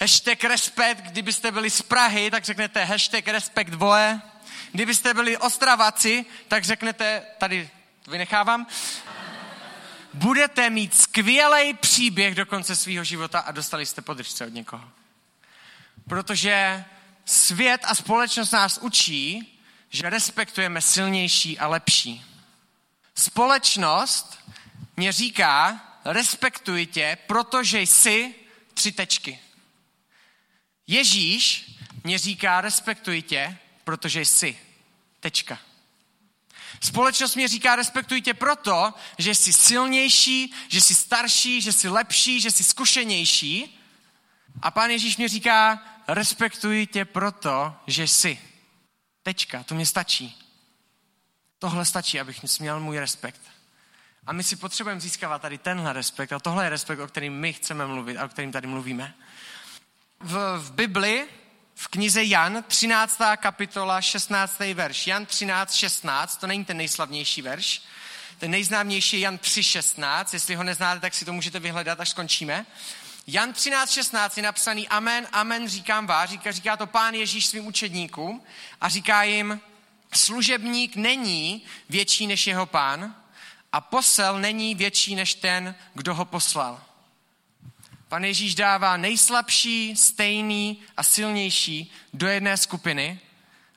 Hashtag 0.00 0.44
respekt, 0.44 1.00
kdybyste 1.00 1.52
byli 1.52 1.70
z 1.70 1.82
Prahy, 1.82 2.30
tak 2.30 2.44
řeknete 2.44 2.84
hashtag 2.84 3.28
respekt 3.28 3.74
voje. 3.74 4.20
Kdybyste 4.72 5.14
byli 5.14 5.36
ostravaci, 5.36 6.26
tak 6.48 6.64
řeknete, 6.64 7.22
tady 7.38 7.70
vynechávám, 8.08 8.66
budete 10.14 10.70
mít 10.70 10.94
skvělý 10.94 11.74
příběh 11.74 12.34
do 12.34 12.46
konce 12.46 12.76
svého 12.76 13.04
života 13.04 13.38
a 13.38 13.52
dostali 13.52 13.86
jste 13.86 14.02
podržce 14.02 14.46
od 14.46 14.52
někoho. 14.52 14.90
Protože 16.08 16.84
svět 17.24 17.80
a 17.84 17.94
společnost 17.94 18.50
nás 18.50 18.78
učí, 18.78 19.58
že 19.90 20.10
respektujeme 20.10 20.80
silnější 20.80 21.58
a 21.58 21.66
lepší. 21.66 22.24
Společnost 23.14 24.38
mě 24.96 25.12
říká, 25.12 25.80
respektuji 26.04 26.86
tě, 26.86 27.18
protože 27.26 27.80
jsi 27.80 28.34
tři 28.74 28.92
tečky. 28.92 29.40
Ježíš 30.86 31.72
mě 32.04 32.18
říká, 32.18 32.60
respektuji 32.60 33.22
tě, 33.22 33.58
protože 33.84 34.20
jsi. 34.20 34.58
Tečka. 35.20 35.58
Společnost 36.80 37.34
mě 37.34 37.48
říká, 37.48 37.76
respektuji 37.76 38.22
tě 38.22 38.34
proto, 38.34 38.94
že 39.18 39.34
jsi 39.34 39.52
silnější, 39.52 40.54
že 40.68 40.80
jsi 40.80 40.94
starší, 40.94 41.60
že 41.60 41.72
jsi 41.72 41.88
lepší, 41.88 42.40
že 42.40 42.50
jsi 42.50 42.64
zkušenější. 42.64 43.80
A 44.62 44.70
pán 44.70 44.90
Ježíš 44.90 45.16
mě 45.16 45.28
říká, 45.28 45.82
respektuji 46.08 46.86
tě 46.86 47.04
proto, 47.04 47.74
že 47.86 48.08
jsi. 48.08 48.38
Tečka, 49.22 49.62
to 49.62 49.74
mě 49.74 49.86
stačí. 49.86 50.36
Tohle 51.58 51.84
stačí, 51.84 52.20
abych 52.20 52.58
měl 52.60 52.80
můj 52.80 52.98
respekt. 52.98 53.40
A 54.26 54.32
my 54.32 54.42
si 54.42 54.56
potřebujeme 54.56 55.00
získávat 55.00 55.42
tady 55.42 55.58
tenhle 55.58 55.92
respekt 55.92 56.32
a 56.32 56.38
tohle 56.38 56.64
je 56.64 56.70
respekt, 56.70 56.98
o 56.98 57.06
kterým 57.06 57.32
my 57.32 57.52
chceme 57.52 57.86
mluvit 57.86 58.18
a 58.18 58.24
o 58.24 58.28
kterým 58.28 58.52
tady 58.52 58.66
mluvíme. 58.66 59.14
V, 60.26 60.58
v 60.58 60.72
Bibli, 60.72 61.28
v 61.74 61.88
knize 61.88 62.24
Jan, 62.24 62.64
13. 62.68 63.18
kapitola, 63.36 64.00
16. 64.00 64.58
verš. 64.74 65.06
Jan 65.06 65.26
13, 65.26 65.74
16, 65.74 66.36
to 66.36 66.46
není 66.46 66.64
ten 66.64 66.76
nejslavnější 66.76 67.42
verš. 67.42 67.82
Ten 68.38 68.50
nejznámější 68.50 69.16
je 69.16 69.22
Jan 69.22 69.38
3, 69.38 69.62
16. 69.62 70.34
Jestli 70.34 70.54
ho 70.54 70.62
neznáte, 70.62 71.00
tak 71.00 71.14
si 71.14 71.24
to 71.24 71.32
můžete 71.32 71.58
vyhledat, 71.58 72.00
až 72.00 72.08
skončíme. 72.08 72.66
Jan 73.26 73.52
13, 73.52 73.90
16 73.90 74.36
je 74.36 74.42
napsaný 74.42 74.88
Amen, 74.88 75.28
amen, 75.32 75.68
říkám 75.68 76.06
vás, 76.06 76.30
říká, 76.30 76.52
říká 76.52 76.76
to 76.76 76.86
pán 76.86 77.14
Ježíš 77.14 77.46
svým 77.46 77.66
učedníkům 77.66 78.42
a 78.80 78.88
říká 78.88 79.22
jim, 79.22 79.60
služebník 80.14 80.96
není 80.96 81.62
větší 81.88 82.26
než 82.26 82.46
jeho 82.46 82.66
pán 82.66 83.14
a 83.72 83.80
posel 83.80 84.38
není 84.38 84.74
větší 84.74 85.14
než 85.14 85.34
ten, 85.34 85.74
kdo 85.94 86.14
ho 86.14 86.24
poslal. 86.24 86.82
Pan 88.08 88.24
Ježíš 88.24 88.54
dává 88.54 88.96
nejslabší, 88.96 89.96
stejný 89.96 90.82
a 90.96 91.02
silnější 91.02 91.92
do 92.12 92.26
jedné 92.26 92.56
skupiny 92.56 93.20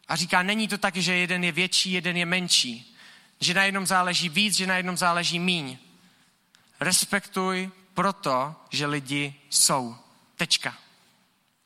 a 0.07 0.15
říká, 0.15 0.43
není 0.43 0.67
to 0.67 0.77
tak, 0.77 0.95
že 0.95 1.15
jeden 1.15 1.43
je 1.43 1.51
větší, 1.51 1.91
jeden 1.91 2.17
je 2.17 2.25
menší. 2.25 2.95
Že 3.39 3.53
na 3.53 3.63
jednom 3.63 3.88
záleží 3.88 4.29
víc, 4.29 4.55
že 4.55 4.67
na 4.67 4.77
jednom 4.77 4.98
záleží 4.98 5.39
míň. 5.39 5.77
Respektuj 6.79 7.71
proto, 7.93 8.55
že 8.69 8.86
lidi 8.86 9.36
jsou. 9.50 9.95
Tečka. 10.36 10.77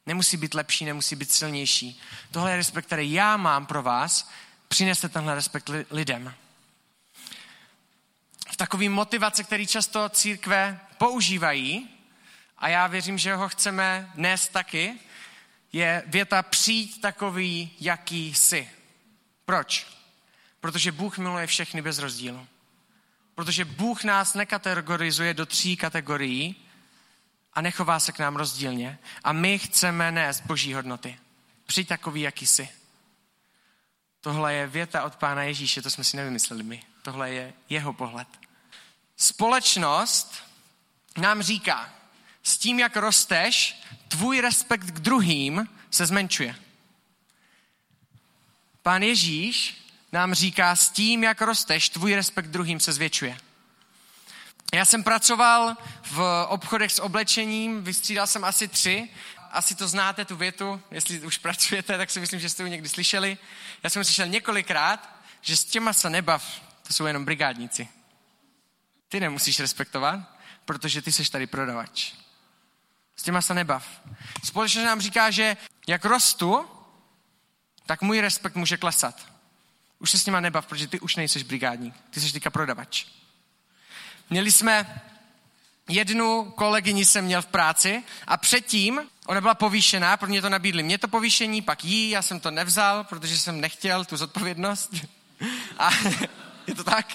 Nemusí 0.05 0.37
být 0.37 0.53
lepší, 0.53 0.85
nemusí 0.85 1.15
být 1.15 1.31
silnější. 1.31 2.01
Tohle 2.31 2.51
je 2.51 2.57
respekt, 2.57 2.85
který 2.85 3.13
já 3.13 3.37
mám 3.37 3.65
pro 3.65 3.83
vás. 3.83 4.31
Přineste 4.67 5.09
tenhle 5.09 5.35
respekt 5.35 5.69
lidem. 5.91 6.33
V 8.51 8.57
takový 8.57 8.89
motivace, 8.89 9.43
který 9.43 9.67
často 9.67 10.09
církve 10.09 10.79
používají, 10.97 11.92
a 12.63 12.67
já 12.67 12.87
věřím, 12.87 13.17
že 13.17 13.35
ho 13.35 13.49
chceme 13.49 14.11
dnes 14.15 14.47
taky, 14.47 14.99
je 15.73 16.03
věta 16.05 16.43
přijít 16.43 17.01
takový, 17.01 17.71
jaký 17.79 18.33
jsi. 18.33 18.69
Proč? 19.45 19.87
Protože 20.59 20.91
Bůh 20.91 21.17
miluje 21.17 21.47
všechny 21.47 21.81
bez 21.81 21.99
rozdílu. 21.99 22.47
Protože 23.35 23.65
Bůh 23.65 24.03
nás 24.03 24.33
nekategorizuje 24.33 25.33
do 25.33 25.45
tří 25.45 25.77
kategorií 25.77 26.55
a 27.53 27.61
nechová 27.61 27.99
se 27.99 28.11
k 28.11 28.19
nám 28.19 28.35
rozdílně. 28.35 28.99
A 29.23 29.31
my 29.31 29.59
chceme 29.59 30.11
nést 30.11 30.41
boží 30.41 30.73
hodnoty. 30.73 31.19
Přijď 31.65 31.87
takový, 31.87 32.21
jaký 32.21 32.47
jsi. 32.47 32.69
Tohle 34.21 34.53
je 34.53 34.67
věta 34.67 35.03
od 35.03 35.15
Pána 35.15 35.43
Ježíše, 35.43 35.81
to 35.81 35.89
jsme 35.89 36.03
si 36.03 36.17
nevymysleli 36.17 36.63
my. 36.63 36.83
Tohle 37.01 37.31
je 37.31 37.53
jeho 37.69 37.93
pohled. 37.93 38.27
Společnost 39.17 40.43
nám 41.17 41.41
říká, 41.41 42.02
s 42.43 42.57
tím, 42.57 42.79
jak 42.79 42.95
rosteš, 42.95 43.81
tvůj 44.07 44.39
respekt 44.39 44.85
k 44.85 44.99
druhým 44.99 45.69
se 45.91 46.05
zmenšuje. 46.05 46.55
Pán 48.81 49.03
Ježíš 49.03 49.83
nám 50.11 50.33
říká, 50.33 50.75
s 50.75 50.89
tím, 50.89 51.23
jak 51.23 51.41
rosteš, 51.41 51.89
tvůj 51.89 52.15
respekt 52.15 52.45
k 52.45 52.51
druhým 52.51 52.79
se 52.79 52.93
zvětšuje. 52.93 53.37
Já 54.73 54.85
jsem 54.85 55.03
pracoval 55.03 55.77
v 56.11 56.45
obchodech 56.49 56.91
s 56.91 57.01
oblečením, 57.01 57.83
vystřídal 57.83 58.27
jsem 58.27 58.43
asi 58.43 58.67
tři. 58.67 59.09
Asi 59.51 59.75
to 59.75 59.87
znáte, 59.87 60.25
tu 60.25 60.35
větu, 60.35 60.81
jestli 60.91 61.19
už 61.19 61.37
pracujete, 61.37 61.97
tak 61.97 62.11
si 62.11 62.19
myslím, 62.19 62.39
že 62.39 62.49
jste 62.49 62.63
ji 62.63 62.69
někdy 62.69 62.89
slyšeli. 62.89 63.37
Já 63.83 63.89
jsem 63.89 64.03
slyšel 64.03 64.27
několikrát, 64.27 65.19
že 65.41 65.57
s 65.57 65.63
těma 65.63 65.93
se 65.93 66.09
nebav, 66.09 66.61
to 66.87 66.93
jsou 66.93 67.05
jenom 67.05 67.25
brigádníci. 67.25 67.87
Ty 69.09 69.19
nemusíš 69.19 69.59
respektovat, 69.59 70.19
protože 70.65 71.01
ty 71.01 71.11
seš 71.11 71.29
tady 71.29 71.47
prodavač. 71.47 72.13
S 73.15 73.23
těma 73.23 73.41
se 73.41 73.53
nebav. 73.53 73.87
Společnost 74.43 74.85
nám 74.85 75.01
říká, 75.01 75.31
že 75.31 75.57
jak 75.87 76.05
rostu, 76.05 76.65
tak 77.85 78.01
můj 78.01 78.19
respekt 78.19 78.55
může 78.55 78.77
klesat. 78.77 79.27
Už 79.99 80.11
se 80.11 80.19
s 80.19 80.25
nima 80.25 80.39
nebav, 80.39 80.65
protože 80.65 80.87
ty 80.87 80.99
už 80.99 81.15
nejseš 81.15 81.43
brigádník. 81.43 81.95
Ty 82.09 82.21
jsi 82.21 82.33
teďka 82.33 82.49
prodavač. 82.49 83.05
Měli 84.29 84.51
jsme 84.51 85.01
jednu 85.89 86.51
kolegyni 86.51 87.05
jsem 87.05 87.25
měl 87.25 87.41
v 87.41 87.45
práci 87.45 88.03
a 88.27 88.37
předtím 88.37 89.01
ona 89.25 89.41
byla 89.41 89.55
povýšená, 89.55 90.17
pro 90.17 90.27
mě 90.27 90.41
to 90.41 90.49
nabídli. 90.49 90.83
Mě 90.83 90.97
to 90.97 91.07
povýšení, 91.07 91.61
pak 91.61 91.85
jí, 91.85 92.09
já 92.09 92.21
jsem 92.21 92.39
to 92.39 92.51
nevzal, 92.51 93.03
protože 93.03 93.37
jsem 93.37 93.61
nechtěl 93.61 94.05
tu 94.05 94.17
zodpovědnost. 94.17 94.95
A 95.77 95.89
je 96.67 96.75
to 96.75 96.83
tak? 96.83 97.07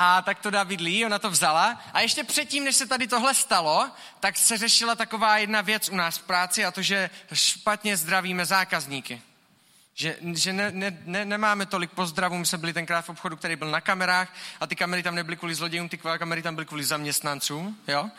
A 0.00 0.22
tak 0.22 0.38
to 0.38 0.50
David 0.50 0.80
Lee, 0.80 1.06
ona 1.06 1.18
to 1.18 1.30
vzala. 1.30 1.80
A 1.92 2.00
ještě 2.00 2.24
předtím, 2.24 2.64
než 2.64 2.76
se 2.76 2.86
tady 2.86 3.06
tohle 3.06 3.34
stalo, 3.34 3.90
tak 4.20 4.38
se 4.38 4.58
řešila 4.58 4.94
taková 4.94 5.38
jedna 5.38 5.60
věc 5.60 5.88
u 5.88 5.96
nás 5.96 6.18
v 6.18 6.22
práci 6.22 6.64
a 6.64 6.70
to, 6.70 6.82
že 6.82 7.10
špatně 7.32 7.96
zdravíme 7.96 8.46
zákazníky. 8.46 9.22
Že, 9.94 10.16
že 10.34 10.52
ne, 10.52 10.70
ne, 10.70 10.98
ne, 11.04 11.24
nemáme 11.24 11.66
tolik 11.66 11.90
pozdravů, 11.90 12.38
my 12.38 12.46
jsme 12.46 12.58
byli 12.58 12.72
tenkrát 12.72 13.04
v 13.04 13.08
obchodu, 13.08 13.36
který 13.36 13.56
byl 13.56 13.70
na 13.70 13.80
kamerách 13.80 14.34
a 14.60 14.66
ty 14.66 14.76
kamery 14.76 15.02
tam 15.02 15.14
nebyly 15.14 15.36
kvůli 15.36 15.54
zlodějům, 15.54 15.88
ty 15.88 15.98
kamery 15.98 16.42
tam 16.42 16.54
byly 16.54 16.66
kvůli 16.66 16.84
zaměstnancům, 16.84 17.78
jo. 17.88 18.10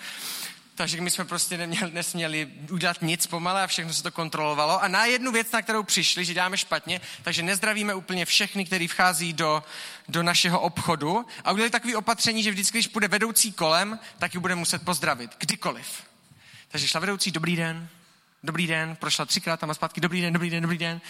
Takže 0.80 1.02
my 1.02 1.12
jsme 1.12 1.26
prostě 1.26 1.58
neměli, 1.58 1.92
nesměli 1.92 2.48
udělat 2.72 3.02
nic 3.02 3.28
pomalé 3.28 3.64
a 3.64 3.68
všechno 3.68 3.94
se 3.94 4.04
to 4.04 4.12
kontrolovalo. 4.12 4.84
A 4.84 4.88
na 4.88 5.06
jednu 5.06 5.32
věc, 5.32 5.52
na 5.52 5.62
kterou 5.62 5.84
přišli, 5.84 6.26
že 6.26 6.34
děláme 6.34 6.58
špatně, 6.58 7.02
takže 7.24 7.44
nezdravíme 7.44 7.94
úplně 7.94 8.26
všechny, 8.26 8.66
který 8.66 8.88
vchází 8.88 9.34
do, 9.34 9.64
do 10.08 10.24
našeho 10.24 10.60
obchodu. 10.60 11.26
A 11.44 11.52
udělali 11.52 11.70
takové 11.70 11.96
opatření, 11.96 12.44
že 12.44 12.52
vždycky, 12.52 12.78
když 12.78 12.88
půjde 12.88 13.08
vedoucí 13.08 13.52
kolem, 13.52 14.00
tak 14.20 14.34
ji 14.34 14.40
bude 14.40 14.56
muset 14.56 14.86
pozdravit. 14.86 15.32
Kdykoliv. 15.38 16.04
Takže 16.68 16.88
šla 16.88 17.00
vedoucí, 17.00 17.32
dobrý 17.32 17.56
den, 17.56 17.90
dobrý 18.44 18.68
den, 18.68 18.96
prošla 18.96 19.26
třikrát 19.26 19.60
tam 19.60 19.70
a 19.70 19.74
zpátky, 19.74 20.02
dobrý 20.02 20.22
den, 20.22 20.34
dobrý 20.34 20.50
den, 20.50 20.62
dobrý 20.62 20.78
den. 20.78 21.02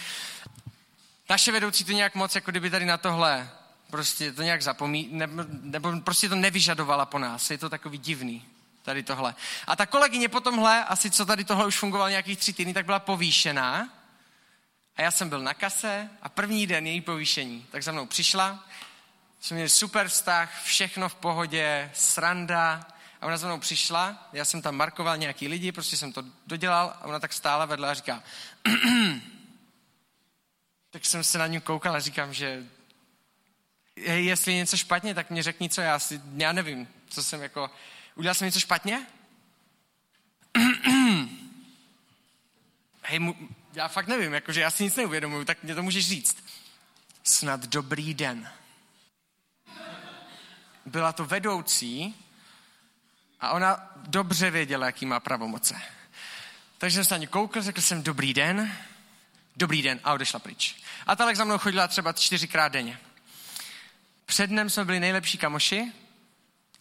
Naše 1.28 1.52
vedoucí 1.52 1.84
to 1.84 1.92
nějak 1.92 2.14
moc, 2.14 2.34
jako 2.34 2.50
kdyby 2.50 2.70
tady 2.70 2.84
na 2.84 2.98
tohle 2.98 3.50
prostě 3.90 4.32
to 4.32 4.42
nějak 4.42 4.62
zapomí, 4.62 5.08
nebo, 5.12 5.44
nebo 5.62 6.00
prostě 6.00 6.28
to 6.28 6.34
nevyžadovala 6.34 7.06
po 7.06 7.18
nás. 7.18 7.50
Je 7.50 7.58
to 7.58 7.70
takový 7.70 7.98
divný, 7.98 8.44
tady 8.90 9.02
tohle. 9.02 9.34
A 9.66 9.76
ta 9.76 9.86
kolegyně 9.86 10.28
po 10.28 10.40
tomhle, 10.40 10.84
asi 10.84 11.10
co 11.10 11.26
tady 11.26 11.44
tohle 11.44 11.66
už 11.66 11.78
fungovalo 11.78 12.10
nějakých 12.10 12.38
tři 12.38 12.52
týdny, 12.52 12.74
tak 12.74 12.86
byla 12.86 12.98
povýšená. 12.98 13.88
A 14.96 15.02
já 15.02 15.10
jsem 15.10 15.28
byl 15.28 15.40
na 15.40 15.54
kase 15.54 16.10
a 16.22 16.28
první 16.28 16.66
den 16.66 16.86
její 16.86 17.00
povýšení, 17.00 17.66
tak 17.70 17.82
za 17.82 17.92
mnou 17.92 18.06
přišla. 18.06 18.64
Jsme 19.40 19.54
měli 19.54 19.68
super 19.68 20.08
vztah, 20.08 20.62
všechno 20.62 21.08
v 21.08 21.14
pohodě, 21.14 21.90
sranda. 21.94 22.86
A 23.20 23.26
ona 23.26 23.36
za 23.36 23.46
mnou 23.46 23.58
přišla, 23.58 24.28
já 24.32 24.44
jsem 24.44 24.62
tam 24.62 24.76
markoval 24.76 25.16
nějaký 25.16 25.48
lidi, 25.48 25.72
prostě 25.72 25.96
jsem 25.96 26.12
to 26.12 26.22
dodělal 26.46 26.96
a 27.00 27.04
ona 27.04 27.20
tak 27.20 27.32
stála 27.32 27.64
vedle 27.64 27.90
a 27.90 27.94
říká, 27.94 28.22
tak 30.90 31.04
jsem 31.04 31.24
se 31.24 31.38
na 31.38 31.46
ní 31.46 31.60
koukal 31.60 31.96
a 31.96 32.00
říkám, 32.00 32.34
že 32.34 32.66
jestli 33.96 34.52
je 34.52 34.58
něco 34.58 34.76
špatně, 34.76 35.14
tak 35.14 35.30
mě 35.30 35.42
řekni, 35.42 35.68
co 35.68 35.80
já 35.80 35.98
si, 35.98 36.20
já 36.36 36.52
nevím, 36.52 36.88
co 37.08 37.22
jsem 37.22 37.42
jako, 37.42 37.70
udělal 38.20 38.34
jsem 38.34 38.46
něco 38.46 38.60
špatně? 38.60 39.06
Hej, 43.02 43.18
mu, 43.18 43.36
já 43.72 43.88
fakt 43.88 44.06
nevím, 44.06 44.34
jakože 44.34 44.60
já 44.60 44.70
si 44.70 44.84
nic 44.84 44.96
neuvědomuju, 44.96 45.44
tak 45.44 45.62
mě 45.62 45.74
to 45.74 45.82
můžeš 45.82 46.08
říct. 46.08 46.44
Snad 47.24 47.66
dobrý 47.66 48.14
den. 48.14 48.50
Byla 50.86 51.12
to 51.12 51.24
vedoucí 51.24 52.14
a 53.40 53.50
ona 53.50 53.90
dobře 53.96 54.50
věděla, 54.50 54.86
jaký 54.86 55.06
má 55.06 55.20
pravomoce. 55.20 55.82
Takže 56.78 56.94
jsem 56.94 57.04
se 57.04 57.14
na 57.14 57.18
ní 57.18 57.26
koukal, 57.26 57.62
řekl 57.62 57.80
jsem 57.80 58.02
dobrý 58.02 58.34
den, 58.34 58.76
dobrý 59.56 59.82
den 59.82 60.00
a 60.04 60.12
odešla 60.12 60.38
pryč. 60.38 60.76
A 61.06 61.16
ta 61.16 61.34
za 61.34 61.44
mnou 61.44 61.58
chodila 61.58 61.88
třeba 61.88 62.12
čtyřikrát 62.12 62.72
denně. 62.72 62.98
Před 64.26 64.46
dnem 64.46 64.70
jsme 64.70 64.84
byli 64.84 65.00
nejlepší 65.00 65.38
kamoši 65.38 65.92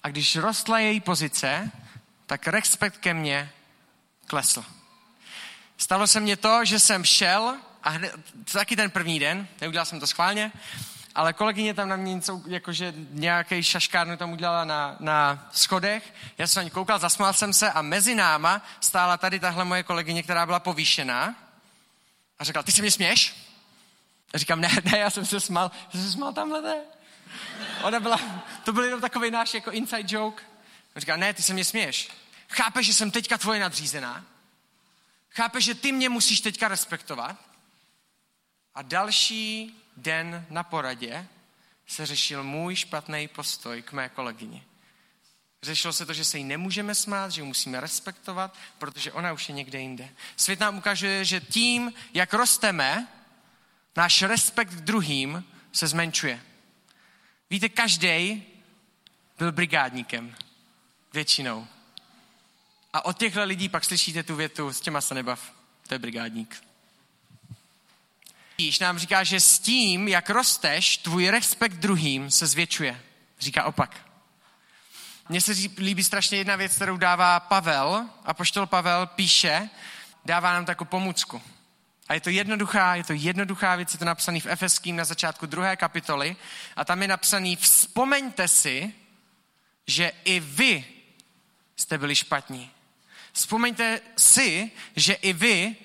a 0.03 0.09
když 0.09 0.35
rostla 0.35 0.79
její 0.79 0.99
pozice, 0.99 1.71
tak 2.25 2.47
respekt 2.47 2.97
ke 2.97 3.13
mně 3.13 3.51
klesl. 4.27 4.65
Stalo 5.77 6.07
se 6.07 6.19
mně 6.19 6.37
to, 6.37 6.65
že 6.65 6.79
jsem 6.79 7.03
šel 7.03 7.55
a 7.83 7.89
hned, 7.89 8.15
taky 8.51 8.75
ten 8.75 8.91
první 8.91 9.19
den, 9.19 9.47
neudělal 9.61 9.85
jsem 9.85 9.99
to 9.99 10.07
schválně, 10.07 10.51
ale 11.15 11.33
kolegyně 11.33 11.73
tam 11.73 11.89
na 11.89 11.95
mě 11.95 12.13
něco, 12.13 12.41
jakože 12.47 12.93
nějaký 13.09 13.63
šaškárnu 13.63 14.17
tam 14.17 14.31
udělala 14.31 14.65
na, 14.65 14.95
na 14.99 15.49
schodech. 15.51 16.13
Já 16.37 16.47
jsem 16.47 16.59
na 16.59 16.63
ní 16.63 16.69
koukal, 16.69 16.99
zasmál 16.99 17.33
jsem 17.33 17.53
se 17.53 17.71
a 17.71 17.81
mezi 17.81 18.15
náma 18.15 18.61
stála 18.79 19.17
tady 19.17 19.39
tahle 19.39 19.65
moje 19.65 19.83
kolegyně, 19.83 20.23
která 20.23 20.45
byla 20.45 20.59
povýšená 20.59 21.35
a 22.39 22.43
řekla, 22.43 22.63
ty 22.63 22.71
se 22.71 22.81
mě 22.81 22.91
směš? 22.91 23.35
A 24.33 24.37
říkám, 24.37 24.61
ne, 24.61 24.69
ne, 24.83 24.97
já 24.97 25.09
jsem 25.09 25.25
se 25.25 25.39
smál, 25.39 25.71
já 25.85 25.91
jsem 25.91 26.01
se 26.01 26.11
smál 26.11 26.33
tamhle, 26.33 26.61
ne. 26.61 26.75
Ona 27.81 27.99
byla, 27.99 28.19
to 28.63 28.73
byl 28.73 28.83
jenom 28.83 29.01
takový 29.01 29.31
náš 29.31 29.53
jako 29.53 29.71
inside 29.71 30.15
joke. 30.15 30.43
A 30.95 30.99
říká, 30.99 31.17
ne, 31.17 31.33
ty 31.33 31.43
se 31.43 31.53
mě 31.53 31.65
směš. 31.65 32.09
Chápeš, 32.49 32.85
že 32.85 32.93
jsem 32.93 33.11
teďka 33.11 33.37
tvoje 33.37 33.59
nadřízená? 33.59 34.25
Chápeš, 35.29 35.65
že 35.65 35.75
ty 35.75 35.91
mě 35.91 36.09
musíš 36.09 36.41
teďka 36.41 36.67
respektovat? 36.67 37.35
A 38.75 38.81
další 38.81 39.75
den 39.97 40.45
na 40.49 40.63
poradě 40.63 41.27
se 41.87 42.05
řešil 42.05 42.43
můj 42.43 42.75
špatný 42.75 43.27
postoj 43.27 43.81
k 43.81 43.91
mé 43.91 44.09
kolegyni. 44.09 44.63
Řešilo 45.63 45.93
se 45.93 46.05
to, 46.05 46.13
že 46.13 46.25
se 46.25 46.37
jí 46.37 46.43
nemůžeme 46.43 46.95
smát, 46.95 47.31
že 47.31 47.41
ji 47.41 47.45
musíme 47.45 47.81
respektovat, 47.81 48.57
protože 48.77 49.11
ona 49.11 49.33
už 49.33 49.49
je 49.49 49.55
někde 49.55 49.79
jinde. 49.79 50.09
Svět 50.35 50.59
nám 50.59 50.77
ukazuje, 50.77 51.25
že 51.25 51.39
tím, 51.39 51.93
jak 52.13 52.33
rosteme, 52.33 53.07
náš 53.95 54.21
respekt 54.21 54.69
k 54.69 54.81
druhým 54.81 55.43
se 55.71 55.87
zmenšuje. 55.87 56.43
Víte, 57.49 57.69
každý 57.69 58.43
byl 59.37 59.51
brigádníkem. 59.51 60.35
Většinou. 61.13 61.67
A 62.93 63.05
od 63.05 63.17
těchto 63.17 63.43
lidí 63.43 63.69
pak 63.69 63.85
slyšíte 63.85 64.23
tu 64.23 64.35
větu, 64.35 64.73
s 64.73 64.81
těma 64.81 65.01
se 65.01 65.15
nebav, 65.15 65.53
to 65.87 65.93
je 65.93 65.99
brigádník. 65.99 66.63
Ježíš 68.57 68.79
nám 68.79 68.99
říká, 68.99 69.23
že 69.23 69.39
s 69.39 69.59
tím, 69.59 70.07
jak 70.07 70.29
rosteš, 70.29 70.97
tvůj 70.97 71.29
respekt 71.29 71.73
druhým 71.73 72.31
se 72.31 72.47
zvětšuje. 72.47 73.01
Říká 73.39 73.63
opak. 73.63 74.09
Mně 75.29 75.41
se 75.41 75.51
líbí 75.77 76.03
strašně 76.03 76.37
jedna 76.37 76.55
věc, 76.55 76.75
kterou 76.75 76.97
dává 76.97 77.39
Pavel, 77.39 78.09
a 78.25 78.33
poštol 78.33 78.65
Pavel 78.65 79.07
píše, 79.07 79.69
dává 80.25 80.53
nám 80.53 80.65
takovou 80.65 80.89
pomůcku. 80.89 81.41
A 82.09 82.13
je 82.13 82.21
to 82.21 82.29
jednoduchá, 82.29 82.95
je 82.95 83.03
to 83.03 83.13
jednoduchá 83.13 83.75
věc, 83.75 83.93
je 83.93 83.99
to 83.99 84.05
napsaný 84.05 84.39
v 84.39 84.45
Efeským 84.45 84.95
na 84.95 85.05
začátku 85.05 85.45
druhé 85.45 85.75
kapitoly 85.75 86.35
a 86.75 86.85
tam 86.85 87.01
je 87.01 87.07
napsaný, 87.07 87.55
vzpomeňte 87.55 88.47
si, 88.47 88.93
že 89.87 90.11
i 90.23 90.39
vy 90.39 90.85
jste 91.75 91.97
byli 91.97 92.15
špatní. 92.15 92.71
Vzpomeňte 93.33 94.01
si, 94.17 94.71
že 94.95 95.13
i 95.13 95.33
vy 95.33 95.75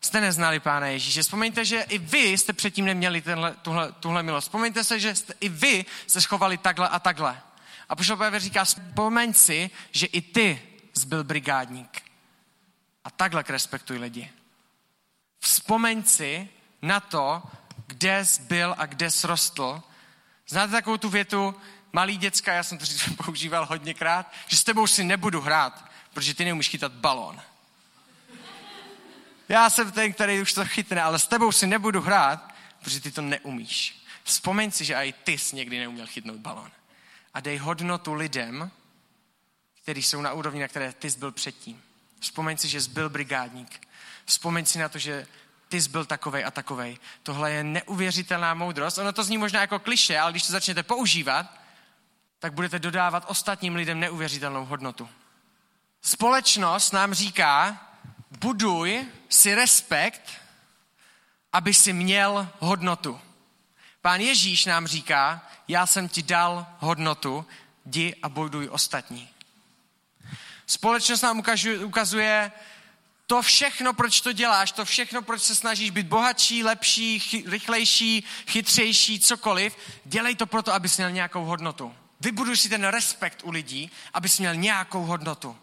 jste 0.00 0.20
neznali 0.20 0.60
Pána 0.60 0.86
Ježíše. 0.86 1.22
Vzpomeňte, 1.22 1.64
že 1.64 1.80
i 1.80 1.98
vy 1.98 2.22
jste 2.22 2.52
předtím 2.52 2.84
neměli 2.84 3.22
tenhle, 3.22 3.54
tuhle, 3.62 3.92
tuhle 3.92 4.22
milost. 4.22 4.48
Vzpomeňte 4.48 4.84
se, 4.84 5.00
že 5.00 5.14
jste, 5.14 5.34
i 5.40 5.48
vy 5.48 5.84
se 6.06 6.20
schovali 6.20 6.58
takhle 6.58 6.88
a 6.88 6.98
takhle. 6.98 7.42
A 7.88 7.96
pošel 7.96 8.16
Pavel 8.16 8.40
říká, 8.40 8.64
vzpomeň 8.64 9.34
si, 9.34 9.70
že 9.90 10.06
i 10.06 10.20
ty 10.20 10.62
zbyl 10.94 11.24
brigádník. 11.24 12.02
A 13.04 13.10
takhle 13.10 13.44
respektuj 13.48 13.98
lidi. 13.98 14.30
Vzpomeň 15.40 16.04
si 16.04 16.48
na 16.82 17.00
to, 17.00 17.42
kde 17.86 18.24
jsi 18.24 18.42
byl 18.42 18.74
a 18.78 18.86
kde 18.86 19.10
jsi 19.10 19.26
rostl. 19.26 19.82
Znáte 20.48 20.72
takovou 20.72 20.96
tu 20.96 21.08
větu, 21.08 21.54
malý 21.92 22.16
děcka, 22.16 22.52
já 22.52 22.62
jsem 22.62 22.78
to 22.78 22.84
používal 23.24 23.66
hodněkrát, 23.66 24.32
že 24.46 24.56
s 24.56 24.64
tebou 24.64 24.86
si 24.86 25.04
nebudu 25.04 25.40
hrát, 25.40 25.90
protože 26.12 26.34
ty 26.34 26.44
neumíš 26.44 26.68
chytat 26.68 26.92
balón. 26.92 27.40
Já 29.48 29.70
jsem 29.70 29.92
ten, 29.92 30.12
který 30.12 30.40
už 30.40 30.52
to 30.52 30.64
chytne, 30.64 31.02
ale 31.02 31.18
s 31.18 31.26
tebou 31.26 31.52
si 31.52 31.66
nebudu 31.66 32.00
hrát, 32.00 32.54
protože 32.80 33.00
ty 33.00 33.12
to 33.12 33.22
neumíš. 33.22 34.06
Vzpomeň 34.24 34.70
si, 34.70 34.84
že 34.84 34.94
i 34.94 35.12
ty 35.12 35.38
jsi 35.38 35.56
někdy 35.56 35.78
neuměl 35.78 36.06
chytnout 36.06 36.36
balón. 36.36 36.70
A 37.34 37.40
dej 37.40 37.56
hodnotu 37.56 38.14
lidem, 38.14 38.70
kteří 39.82 40.02
jsou 40.02 40.20
na 40.22 40.32
úrovni, 40.32 40.60
na 40.60 40.68
které 40.68 40.92
ty 40.92 41.10
jsi 41.10 41.18
byl 41.18 41.32
předtím. 41.32 41.82
Vzpomeň 42.20 42.56
si, 42.56 42.68
že 42.68 42.80
jsi 42.80 42.90
byl 42.90 43.08
brigádník. 43.08 43.85
Vzpomeň 44.26 44.66
si 44.66 44.78
na 44.78 44.88
to, 44.88 44.98
že 44.98 45.26
ty 45.68 45.80
jsi 45.80 45.88
byl 45.88 46.04
takovej 46.04 46.44
a 46.44 46.50
takovej. 46.50 46.98
Tohle 47.22 47.52
je 47.52 47.64
neuvěřitelná 47.64 48.54
moudrost. 48.54 48.98
Ono 48.98 49.12
to 49.12 49.24
zní 49.24 49.38
možná 49.38 49.60
jako 49.60 49.78
kliše, 49.78 50.18
ale 50.18 50.32
když 50.32 50.42
to 50.42 50.52
začnete 50.52 50.82
používat, 50.82 51.46
tak 52.38 52.52
budete 52.52 52.78
dodávat 52.78 53.24
ostatním 53.26 53.74
lidem 53.74 54.00
neuvěřitelnou 54.00 54.64
hodnotu. 54.64 55.08
Společnost 56.02 56.92
nám 56.92 57.14
říká, 57.14 57.86
buduj 58.38 59.06
si 59.28 59.54
respekt, 59.54 60.32
aby 61.52 61.74
si 61.74 61.92
měl 61.92 62.48
hodnotu. 62.58 63.20
Pán 64.00 64.20
Ježíš 64.20 64.64
nám 64.64 64.86
říká, 64.86 65.46
já 65.68 65.86
jsem 65.86 66.08
ti 66.08 66.22
dal 66.22 66.66
hodnotu, 66.78 67.46
jdi 67.86 68.14
a 68.22 68.28
buduj 68.28 68.68
ostatní. 68.70 69.28
Společnost 70.66 71.22
nám 71.22 71.42
ukazuje 71.84 72.52
to 73.26 73.42
všechno, 73.42 73.92
proč 73.92 74.20
to 74.20 74.32
děláš, 74.32 74.72
to 74.72 74.84
všechno, 74.84 75.22
proč 75.22 75.42
se 75.42 75.54
snažíš 75.54 75.90
být 75.90 76.06
bohatší, 76.06 76.64
lepší, 76.64 77.18
chy, 77.18 77.44
rychlejší, 77.46 78.24
chytřejší, 78.46 79.20
cokoliv, 79.20 79.76
dělej 80.04 80.36
to 80.36 80.46
proto, 80.46 80.74
abys 80.74 80.96
měl 80.96 81.10
nějakou 81.10 81.44
hodnotu. 81.44 81.94
Vybuduj 82.20 82.56
si 82.56 82.68
ten 82.68 82.84
respekt 82.84 83.40
u 83.44 83.50
lidí, 83.50 83.90
abys 84.12 84.38
měl 84.38 84.54
nějakou 84.54 85.04
hodnotu. 85.04 85.56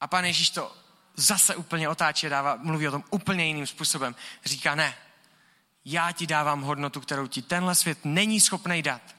A 0.00 0.06
pan 0.06 0.24
Ježíš 0.24 0.50
to 0.50 0.76
zase 1.16 1.56
úplně 1.56 1.88
otáčí 1.88 2.26
a 2.26 2.30
dává, 2.30 2.56
mluví 2.56 2.88
o 2.88 2.90
tom 2.90 3.04
úplně 3.10 3.46
jiným 3.46 3.66
způsobem. 3.66 4.14
Říká, 4.44 4.74
ne, 4.74 4.96
já 5.84 6.12
ti 6.12 6.26
dávám 6.26 6.62
hodnotu, 6.62 7.00
kterou 7.00 7.26
ti 7.26 7.42
tenhle 7.42 7.74
svět 7.74 7.98
není 8.04 8.40
schopný 8.40 8.82
dát. 8.82 9.16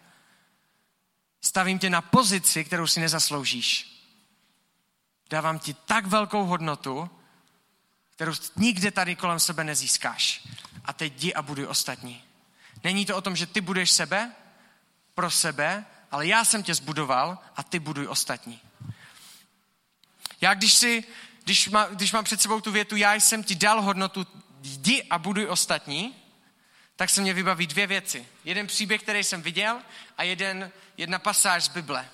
Stavím 1.41 1.79
tě 1.79 1.89
na 1.89 2.01
pozici, 2.01 2.63
kterou 2.63 2.87
si 2.87 2.99
nezasloužíš. 2.99 3.98
Dávám 5.29 5.59
ti 5.59 5.73
tak 5.73 6.05
velkou 6.05 6.45
hodnotu, 6.45 7.09
kterou 8.09 8.31
nikde 8.55 8.91
tady 8.91 9.15
kolem 9.15 9.39
sebe 9.39 9.63
nezískáš. 9.63 10.47
A 10.85 10.93
teď 10.93 11.13
jdi 11.13 11.33
a 11.33 11.41
buduj 11.41 11.65
ostatní. 11.65 12.23
Není 12.83 13.05
to 13.05 13.17
o 13.17 13.21
tom, 13.21 13.35
že 13.35 13.45
ty 13.45 13.61
budeš 13.61 13.91
sebe, 13.91 14.31
pro 15.13 15.31
sebe, 15.31 15.85
ale 16.11 16.27
já 16.27 16.45
jsem 16.45 16.63
tě 16.63 16.75
zbudoval 16.75 17.37
a 17.55 17.63
ty 17.63 17.79
buduj 17.79 18.07
ostatní. 18.07 18.59
Já 20.41 20.53
když 20.53 20.73
si, 20.73 21.03
když, 21.43 21.67
má, 21.67 21.85
když 21.85 22.11
mám 22.11 22.23
před 22.23 22.41
sebou 22.41 22.61
tu 22.61 22.71
větu, 22.71 22.95
já 22.95 23.13
jsem 23.13 23.43
ti 23.43 23.55
dal 23.55 23.81
hodnotu, 23.81 24.27
jdi 24.61 25.03
a 25.09 25.17
buduj 25.17 25.45
ostatní, 25.45 26.15
tak 26.95 27.09
se 27.09 27.21
mě 27.21 27.33
vybaví 27.33 27.67
dvě 27.67 27.87
věci. 27.87 28.27
Jeden 28.43 28.67
příběh, 28.67 29.01
který 29.03 29.23
jsem 29.23 29.41
viděl 29.41 29.81
a 30.17 30.23
jeden, 30.23 30.71
jedna 30.97 31.19
pasáž 31.19 31.63
z 31.63 31.67
Bible. 31.67 32.09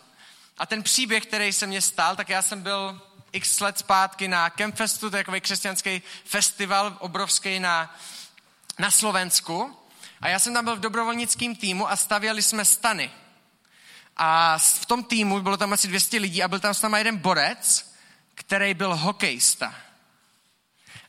A 0.57 0.65
ten 0.65 0.83
příběh, 0.83 1.25
který 1.25 1.53
se 1.53 1.67
mě 1.67 1.81
stal, 1.81 2.15
tak 2.15 2.29
já 2.29 2.41
jsem 2.41 2.61
byl 2.61 3.01
x 3.31 3.59
let 3.59 3.77
zpátky 3.77 4.27
na 4.27 4.49
Campfestu, 4.49 5.09
to 5.09 5.17
je 5.17 5.23
takový 5.23 5.41
křesťanský 5.41 6.01
festival 6.25 6.97
obrovský 6.99 7.59
na, 7.59 7.95
na 8.79 8.91
Slovensku. 8.91 9.77
A 10.21 10.29
já 10.29 10.39
jsem 10.39 10.53
tam 10.53 10.65
byl 10.65 10.75
v 10.75 10.79
dobrovolnickém 10.79 11.55
týmu 11.55 11.89
a 11.89 11.95
stavěli 11.95 12.41
jsme 12.41 12.65
stany. 12.65 13.11
A 14.17 14.57
v 14.57 14.85
tom 14.85 15.03
týmu 15.03 15.41
bylo 15.41 15.57
tam 15.57 15.73
asi 15.73 15.87
200 15.87 16.17
lidí 16.17 16.43
a 16.43 16.47
byl 16.47 16.59
tam 16.59 16.73
s 16.73 16.81
náma 16.81 16.97
jeden 16.97 17.17
borec, 17.17 17.93
který 18.35 18.73
byl 18.73 18.95
hokejista. 18.95 19.75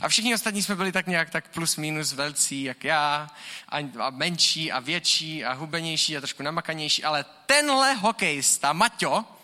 A 0.00 0.08
všichni 0.08 0.34
ostatní 0.34 0.62
jsme 0.62 0.76
byli 0.76 0.92
tak 0.92 1.06
nějak 1.06 1.30
tak 1.30 1.48
plus 1.48 1.76
minus 1.76 2.12
velcí, 2.12 2.62
jak 2.62 2.84
já, 2.84 3.30
a, 3.68 3.78
a 3.98 4.10
menší 4.10 4.72
a 4.72 4.80
větší 4.80 5.44
a 5.44 5.52
hubenější 5.52 6.16
a 6.16 6.20
trošku 6.20 6.42
namakanější, 6.42 7.04
ale 7.04 7.24
tenhle 7.46 7.94
hokejista, 7.94 8.72
Maťo, 8.72 9.35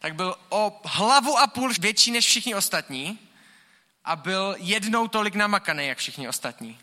tak 0.00 0.14
byl 0.14 0.36
o 0.48 0.80
hlavu 0.84 1.38
a 1.38 1.46
půl 1.46 1.72
větší 1.80 2.10
než 2.10 2.26
všichni 2.26 2.54
ostatní 2.54 3.18
a 4.04 4.16
byl 4.16 4.56
jednou 4.58 5.08
tolik 5.08 5.34
namakaný, 5.34 5.86
jak 5.86 5.98
všichni 5.98 6.28
ostatní. 6.28 6.78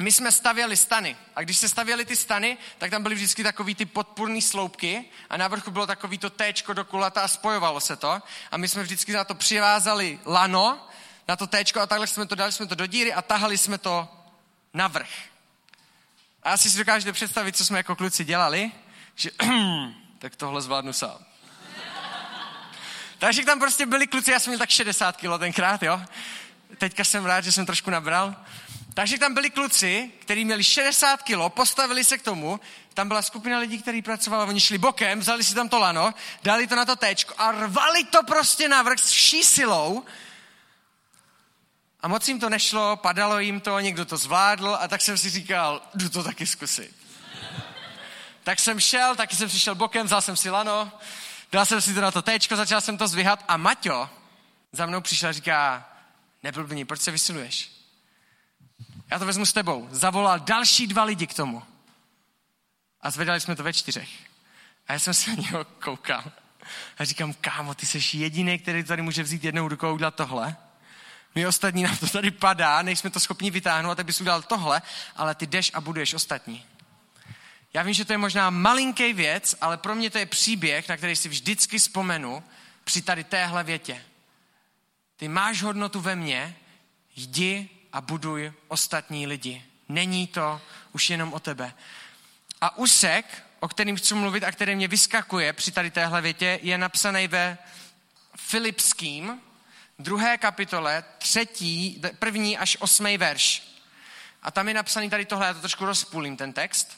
My 0.00 0.12
jsme 0.12 0.32
stavěli 0.32 0.76
stany 0.76 1.16
a 1.36 1.42
když 1.42 1.56
se 1.56 1.68
stavěly 1.68 2.04
ty 2.04 2.16
stany, 2.16 2.58
tak 2.78 2.90
tam 2.90 3.02
byly 3.02 3.14
vždycky 3.14 3.42
takový 3.42 3.74
ty 3.74 3.86
podpůrné 3.86 4.42
sloupky 4.42 5.04
a 5.30 5.36
na 5.36 5.48
vrchu 5.48 5.70
bylo 5.70 5.86
takový 5.86 6.18
to 6.18 6.30
téčko 6.30 6.72
do 6.72 6.84
kulata 6.84 7.20
a 7.20 7.28
spojovalo 7.28 7.80
se 7.80 7.96
to. 7.96 8.22
A 8.50 8.56
my 8.56 8.68
jsme 8.68 8.82
vždycky 8.82 9.12
na 9.12 9.24
to 9.24 9.34
přivázali 9.34 10.20
lano, 10.26 10.88
na 11.28 11.36
to 11.36 11.46
téčko 11.46 11.80
a 11.80 11.86
takhle 11.86 12.06
jsme 12.06 12.26
to 12.26 12.34
dali 12.34 12.52
jsme 12.52 12.66
to 12.66 12.74
do 12.74 12.86
díry 12.86 13.12
a 13.12 13.22
tahali 13.22 13.58
jsme 13.58 13.78
to 13.78 14.08
na 14.74 14.88
vrch. 14.88 15.10
A 16.42 16.50
asi 16.50 16.70
si 16.70 16.78
dokážete 16.78 17.12
představit, 17.12 17.56
co 17.56 17.64
jsme 17.64 17.78
jako 17.78 17.96
kluci 17.96 18.24
dělali, 18.24 18.72
že 19.14 19.30
tak 20.18 20.36
tohle 20.36 20.62
zvládnu 20.62 20.92
sám. 20.92 21.27
Takže 23.18 23.44
tam 23.44 23.58
prostě 23.58 23.86
byli 23.86 24.06
kluci, 24.06 24.30
já 24.30 24.40
jsem 24.40 24.50
měl 24.50 24.58
tak 24.58 24.70
60 24.70 25.16
kilo 25.16 25.38
tenkrát, 25.38 25.82
jo. 25.82 26.00
Teďka 26.78 27.04
jsem 27.04 27.24
rád, 27.24 27.40
že 27.40 27.52
jsem 27.52 27.66
trošku 27.66 27.90
nabral. 27.90 28.36
Takže 28.94 29.18
tam 29.18 29.34
byli 29.34 29.50
kluci, 29.50 30.10
kteří 30.18 30.44
měli 30.44 30.64
60 30.64 31.22
kilo, 31.22 31.50
postavili 31.50 32.04
se 32.04 32.18
k 32.18 32.22
tomu, 32.22 32.60
tam 32.94 33.08
byla 33.08 33.22
skupina 33.22 33.58
lidí, 33.58 33.82
kteří 33.82 34.02
pracovali, 34.02 34.48
oni 34.48 34.60
šli 34.60 34.78
bokem, 34.78 35.20
vzali 35.20 35.44
si 35.44 35.54
tam 35.54 35.68
to 35.68 35.78
lano, 35.78 36.14
dali 36.42 36.66
to 36.66 36.76
na 36.76 36.84
to 36.84 36.96
téčko 36.96 37.34
a 37.38 37.52
rvali 37.52 38.04
to 38.04 38.22
prostě 38.22 38.68
navrh 38.68 38.98
s 38.98 39.10
vší 39.10 39.44
silou. 39.44 40.04
A 42.00 42.08
moc 42.08 42.28
jim 42.28 42.40
to 42.40 42.48
nešlo, 42.48 42.96
padalo 42.96 43.38
jim 43.38 43.60
to, 43.60 43.80
někdo 43.80 44.04
to 44.04 44.16
zvládl 44.16 44.78
a 44.80 44.88
tak 44.88 45.00
jsem 45.00 45.18
si 45.18 45.30
říkal, 45.30 45.82
jdu 45.94 46.08
to 46.08 46.24
taky 46.24 46.46
zkusit. 46.46 46.96
tak 48.44 48.58
jsem 48.60 48.80
šel, 48.80 49.16
taky 49.16 49.36
jsem 49.36 49.48
přišel 49.48 49.74
bokem, 49.74 50.06
vzal 50.06 50.22
jsem 50.22 50.36
si 50.36 50.50
lano, 50.50 50.92
dal 51.52 51.66
jsem 51.66 51.80
si 51.80 51.94
to 51.94 52.00
na 52.00 52.10
to 52.10 52.22
téčko, 52.22 52.56
začal 52.56 52.80
jsem 52.80 52.98
to 52.98 53.08
zvyhat 53.08 53.44
a 53.48 53.56
Maťo 53.56 54.10
za 54.72 54.86
mnou 54.86 55.00
přišel 55.00 55.28
a 55.28 55.32
říká, 55.32 55.88
neblbni, 56.42 56.84
proč 56.84 57.00
se 57.00 57.10
vysiluješ? 57.10 57.78
Já 59.10 59.18
to 59.18 59.26
vezmu 59.26 59.46
s 59.46 59.52
tebou. 59.52 59.88
Zavolal 59.90 60.40
další 60.40 60.86
dva 60.86 61.04
lidi 61.04 61.26
k 61.26 61.34
tomu. 61.34 61.62
A 63.00 63.10
zvedali 63.10 63.40
jsme 63.40 63.56
to 63.56 63.62
ve 63.62 63.72
čtyřech. 63.72 64.08
A 64.86 64.92
já 64.92 64.98
jsem 64.98 65.14
se 65.14 65.30
na 65.30 65.36
něho 65.36 65.64
koukal. 65.64 66.24
A 66.98 67.04
říkám, 67.04 67.32
kámo, 67.32 67.74
ty 67.74 67.86
jsi 67.86 68.16
jediný, 68.16 68.58
který 68.58 68.84
tady 68.84 69.02
může 69.02 69.22
vzít 69.22 69.44
jednou 69.44 69.68
rukou 69.68 69.94
udělat 69.94 70.14
tohle. 70.14 70.56
My 71.34 71.46
ostatní 71.46 71.82
nám 71.82 71.96
to 71.96 72.06
tady 72.06 72.30
padá, 72.30 72.82
nejsme 72.82 73.10
to 73.10 73.20
schopni 73.20 73.50
vytáhnout, 73.50 73.94
tak 73.94 74.06
bys 74.06 74.20
udělal 74.20 74.42
tohle, 74.42 74.82
ale 75.16 75.34
ty 75.34 75.46
jdeš 75.46 75.70
a 75.74 75.80
buduješ 75.80 76.14
ostatní. 76.14 76.64
Já 77.74 77.82
vím, 77.82 77.94
že 77.94 78.04
to 78.04 78.12
je 78.12 78.18
možná 78.18 78.50
malinký 78.50 79.12
věc, 79.12 79.54
ale 79.60 79.76
pro 79.76 79.94
mě 79.94 80.10
to 80.10 80.18
je 80.18 80.26
příběh, 80.26 80.88
na 80.88 80.96
který 80.96 81.16
si 81.16 81.28
vždycky 81.28 81.78
vzpomenu 81.78 82.44
při 82.84 83.02
tady 83.02 83.24
téhle 83.24 83.64
větě. 83.64 84.04
Ty 85.16 85.28
máš 85.28 85.62
hodnotu 85.62 86.00
ve 86.00 86.16
mně, 86.16 86.56
jdi 87.16 87.68
a 87.92 88.00
buduj 88.00 88.52
ostatní 88.68 89.26
lidi. 89.26 89.64
Není 89.88 90.26
to 90.26 90.60
už 90.92 91.10
jenom 91.10 91.32
o 91.32 91.40
tebe. 91.40 91.74
A 92.60 92.76
úsek, 92.76 93.44
o 93.60 93.68
kterým 93.68 93.96
chci 93.96 94.14
mluvit 94.14 94.44
a 94.44 94.52
který 94.52 94.74
mě 94.74 94.88
vyskakuje 94.88 95.52
při 95.52 95.70
tady 95.72 95.90
téhle 95.90 96.20
větě, 96.20 96.58
je 96.62 96.78
napsaný 96.78 97.28
ve 97.28 97.58
Filipským, 98.36 99.40
druhé 99.98 100.38
kapitole, 100.38 101.04
třetí, 101.18 102.02
první 102.18 102.58
až 102.58 102.76
osmý 102.80 103.18
verš. 103.18 103.62
A 104.42 104.50
tam 104.50 104.68
je 104.68 104.74
napsaný 104.74 105.10
tady 105.10 105.24
tohle, 105.24 105.46
já 105.46 105.54
to 105.54 105.60
trošku 105.60 105.84
rozpůlím 105.84 106.36
ten 106.36 106.52
text. 106.52 106.97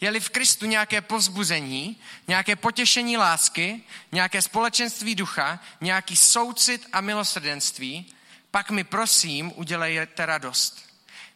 Je-li 0.00 0.20
v 0.20 0.30
Kristu 0.30 0.66
nějaké 0.66 1.00
povzbuzení, 1.00 1.96
nějaké 2.28 2.56
potěšení 2.56 3.16
lásky, 3.16 3.82
nějaké 4.12 4.42
společenství 4.42 5.14
ducha, 5.14 5.60
nějaký 5.80 6.16
soucit 6.16 6.86
a 6.92 7.00
milosrdenství, 7.00 8.06
pak 8.50 8.70
mi 8.70 8.84
prosím 8.84 9.52
udělejte 9.56 10.26
radost. 10.26 10.86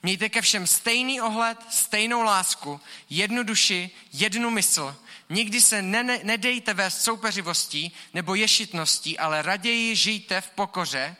Mějte 0.03 0.29
ke 0.29 0.42
všem 0.42 0.66
stejný 0.66 1.20
ohled, 1.20 1.59
stejnou 1.70 2.22
lásku, 2.22 2.81
jednu 3.11 3.42
duši, 3.42 3.90
jednu 4.12 4.50
mysl. 4.50 4.96
Nikdy 5.29 5.61
se 5.61 5.83
ne, 5.83 6.03
ne, 6.03 6.20
nedejte 6.22 6.74
vést 6.74 7.03
soupeřivostí 7.03 7.92
nebo 8.14 8.35
ješitností, 8.35 9.18
ale 9.18 9.42
raději 9.42 9.96
žijte 9.96 10.40
v 10.40 10.50
pokoře, 10.50 11.16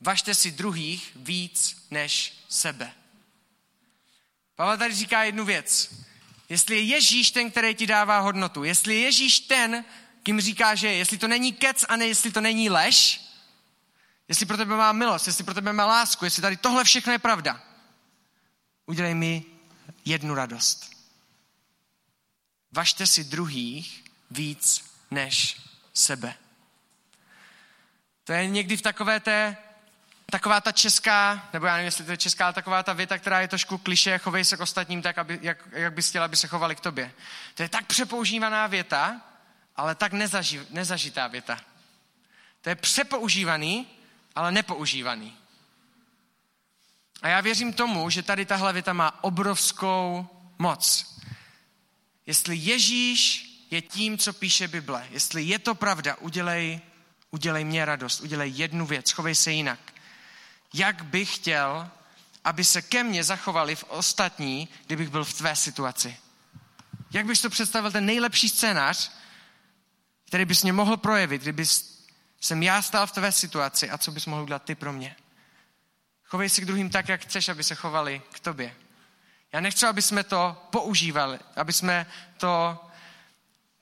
važte 0.00 0.34
si 0.34 0.50
druhých 0.50 1.12
víc 1.16 1.86
než 1.90 2.34
sebe. 2.48 2.92
Pavel 4.56 4.78
tady 4.78 4.94
říká 4.94 5.24
jednu 5.24 5.44
věc. 5.44 5.94
Jestli 6.48 6.76
je 6.76 6.82
Ježíš 6.82 7.30
ten, 7.30 7.50
který 7.50 7.74
ti 7.74 7.86
dává 7.86 8.18
hodnotu, 8.18 8.64
jestli 8.64 8.94
je 8.94 9.00
Ježíš 9.00 9.40
ten, 9.40 9.84
kým 10.22 10.40
říká, 10.40 10.74
že 10.74 10.86
je, 10.86 10.94
jestli 10.94 11.18
to 11.18 11.28
není 11.28 11.52
kec 11.52 11.84
a 11.88 11.96
ne, 11.96 12.06
jestli 12.06 12.32
to 12.32 12.40
není 12.40 12.70
lež, 12.70 13.20
jestli 14.28 14.46
pro 14.46 14.56
tebe 14.56 14.76
má 14.76 14.92
milost, 14.92 15.26
jestli 15.26 15.44
pro 15.44 15.54
tebe 15.54 15.72
má 15.72 15.86
lásku, 15.86 16.24
jestli 16.24 16.42
tady 16.42 16.56
tohle 16.56 16.84
všechno 16.84 17.12
je 17.12 17.18
pravda, 17.18 17.62
udělej 18.86 19.14
mi 19.14 19.44
jednu 20.04 20.34
radost. 20.34 20.90
Važte 22.72 23.06
si 23.06 23.24
druhých 23.24 24.04
víc 24.30 24.84
než 25.10 25.56
sebe. 25.94 26.34
To 28.24 28.32
je 28.32 28.46
někdy 28.46 28.76
v 28.76 28.82
takové 28.82 29.20
té 29.20 29.56
taková 30.30 30.60
ta 30.60 30.72
česká, 30.72 31.48
nebo 31.52 31.66
já 31.66 31.72
nevím, 31.72 31.84
jestli 31.84 32.04
to 32.04 32.10
je 32.10 32.16
česká, 32.16 32.44
ale 32.44 32.52
taková 32.52 32.82
ta 32.82 32.92
věta, 32.92 33.18
která 33.18 33.40
je 33.40 33.48
trošku 33.48 33.78
kliše, 33.78 34.18
chovej 34.18 34.44
se 34.44 34.56
k 34.56 34.60
ostatním 34.60 35.02
tak, 35.02 35.18
aby, 35.18 35.38
jak, 35.42 35.68
jak 35.72 35.92
bys 35.92 36.08
chtěla, 36.08 36.24
aby 36.24 36.36
se 36.36 36.48
chovali 36.48 36.76
k 36.76 36.80
tobě. 36.80 37.12
To 37.54 37.62
je 37.62 37.68
tak 37.68 37.86
přepoužívaná 37.86 38.66
věta, 38.66 39.20
ale 39.76 39.94
tak 39.94 40.12
nezaži, 40.12 40.66
nezažitá 40.70 41.26
věta. 41.26 41.60
To 42.60 42.68
je 42.68 42.74
přepoužívaný, 42.74 43.86
ale 44.34 44.52
nepoužívaný. 44.52 45.36
A 47.22 47.28
já 47.28 47.40
věřím 47.40 47.72
tomu, 47.72 48.10
že 48.10 48.22
tady 48.22 48.46
tahle 48.46 48.72
věta 48.72 48.92
má 48.92 49.24
obrovskou 49.24 50.28
moc. 50.58 51.14
Jestli 52.26 52.56
Ježíš 52.56 53.50
je 53.70 53.82
tím, 53.82 54.18
co 54.18 54.32
píše 54.32 54.68
Bible, 54.68 55.08
jestli 55.10 55.42
je 55.42 55.58
to 55.58 55.74
pravda, 55.74 56.16
udělej, 56.16 56.80
udělej 57.30 57.64
mě 57.64 57.84
radost, 57.84 58.20
udělej 58.20 58.52
jednu 58.54 58.86
věc, 58.86 59.10
chovej 59.10 59.34
se 59.34 59.52
jinak 59.52 59.93
jak 60.74 61.04
bych 61.04 61.34
chtěl, 61.34 61.90
aby 62.44 62.64
se 62.64 62.82
ke 62.82 63.04
mně 63.04 63.24
zachovali 63.24 63.76
v 63.76 63.84
ostatní, 63.84 64.68
kdybych 64.86 65.08
byl 65.08 65.24
v 65.24 65.34
tvé 65.34 65.56
situaci. 65.56 66.16
Jak 67.10 67.26
bys 67.26 67.40
to 67.40 67.50
představil 67.50 67.92
ten 67.92 68.06
nejlepší 68.06 68.48
scénář, 68.48 69.12
který 70.26 70.44
bys 70.44 70.62
mě 70.62 70.72
mohl 70.72 70.96
projevit, 70.96 71.42
kdyby 71.42 71.64
jsem 72.40 72.62
já 72.62 72.82
stál 72.82 73.06
v 73.06 73.12
tvé 73.12 73.32
situaci 73.32 73.90
a 73.90 73.98
co 73.98 74.12
bys 74.12 74.26
mohl 74.26 74.42
udělat 74.42 74.64
ty 74.64 74.74
pro 74.74 74.92
mě. 74.92 75.16
Chovej 76.24 76.48
se 76.48 76.60
k 76.60 76.64
druhým 76.64 76.90
tak, 76.90 77.08
jak 77.08 77.20
chceš, 77.20 77.48
aby 77.48 77.64
se 77.64 77.74
chovali 77.74 78.22
k 78.32 78.40
tobě. 78.40 78.76
Já 79.52 79.60
nechci, 79.60 79.86
aby 79.86 80.02
jsme 80.02 80.24
to 80.24 80.66
používali, 80.70 81.38
aby 81.56 81.72
jsme 81.72 82.06
to 82.36 82.84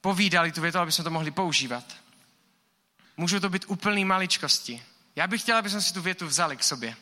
povídali, 0.01 0.53
tu 0.53 0.61
větu, 0.61 0.79
aby 0.79 0.93
jsme 0.93 1.05
to 1.05 1.11
mohli 1.11 1.31
používat. 1.31 1.85
Můžou 3.17 3.41
to 3.41 3.49
být 3.49 3.65
úplný 3.69 4.05
maličkosti. 4.05 4.83
Já 5.17 5.27
bych 5.27 5.43
chtěl, 5.43 5.57
aby 5.57 5.71
jsme 5.71 5.81
si 5.81 5.95
tu 5.95 6.03
větu 6.03 6.27
vzali 6.27 6.57
k 6.57 6.65
sobě. 6.65 6.97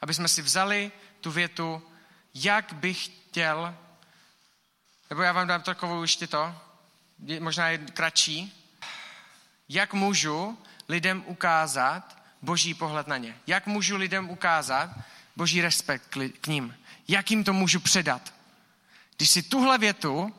Aby 0.00 0.14
jsme 0.14 0.28
si 0.28 0.42
vzali 0.42 0.92
tu 1.20 1.30
větu, 1.30 1.82
jak 2.34 2.72
bych 2.72 3.04
chtěl, 3.04 3.74
nebo 5.10 5.22
já 5.22 5.32
vám 5.32 5.46
dám 5.46 5.62
takovou 5.62 6.02
ještě 6.02 6.26
to, 6.26 6.54
možná 7.40 7.68
je 7.68 7.78
kratší, 7.78 8.52
jak 9.68 9.94
můžu 9.94 10.58
lidem 10.88 11.22
ukázat 11.26 12.22
boží 12.42 12.74
pohled 12.74 13.06
na 13.06 13.16
ně. 13.16 13.36
Jak 13.46 13.66
můžu 13.66 13.96
lidem 13.96 14.30
ukázat 14.30 14.90
boží 15.36 15.60
respekt 15.60 16.16
k 16.40 16.46
ním. 16.46 16.76
Jak 17.08 17.30
jim 17.30 17.44
to 17.44 17.52
můžu 17.52 17.80
předat. 17.80 18.34
Když 19.16 19.30
si 19.30 19.42
tuhle 19.42 19.78
větu 19.78 20.34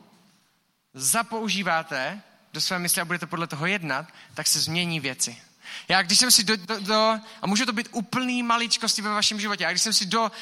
zapoužíváte 0.94 2.22
do 2.52 2.60
své 2.60 2.78
mysli 2.78 3.02
a 3.02 3.04
budete 3.04 3.26
podle 3.26 3.46
toho 3.46 3.66
jednat, 3.66 4.06
tak 4.34 4.46
se 4.46 4.60
změní 4.60 5.00
věci. 5.00 5.42
Já 5.88 6.02
když 6.02 6.18
jsem 6.18 6.30
si 6.30 6.44
do, 6.44 6.56
do, 6.56 6.80
do 6.80 7.20
a 7.42 7.46
může 7.46 7.66
to 7.66 7.72
být 7.72 7.88
úplný 7.92 8.42
maličkosti 8.42 9.02
ve 9.02 9.10
vašem 9.10 9.40
životě, 9.40 9.66
a 9.66 9.70
když 9.70 9.82
jsem 9.82 9.92
si 9.92 10.06
do, 10.06 10.32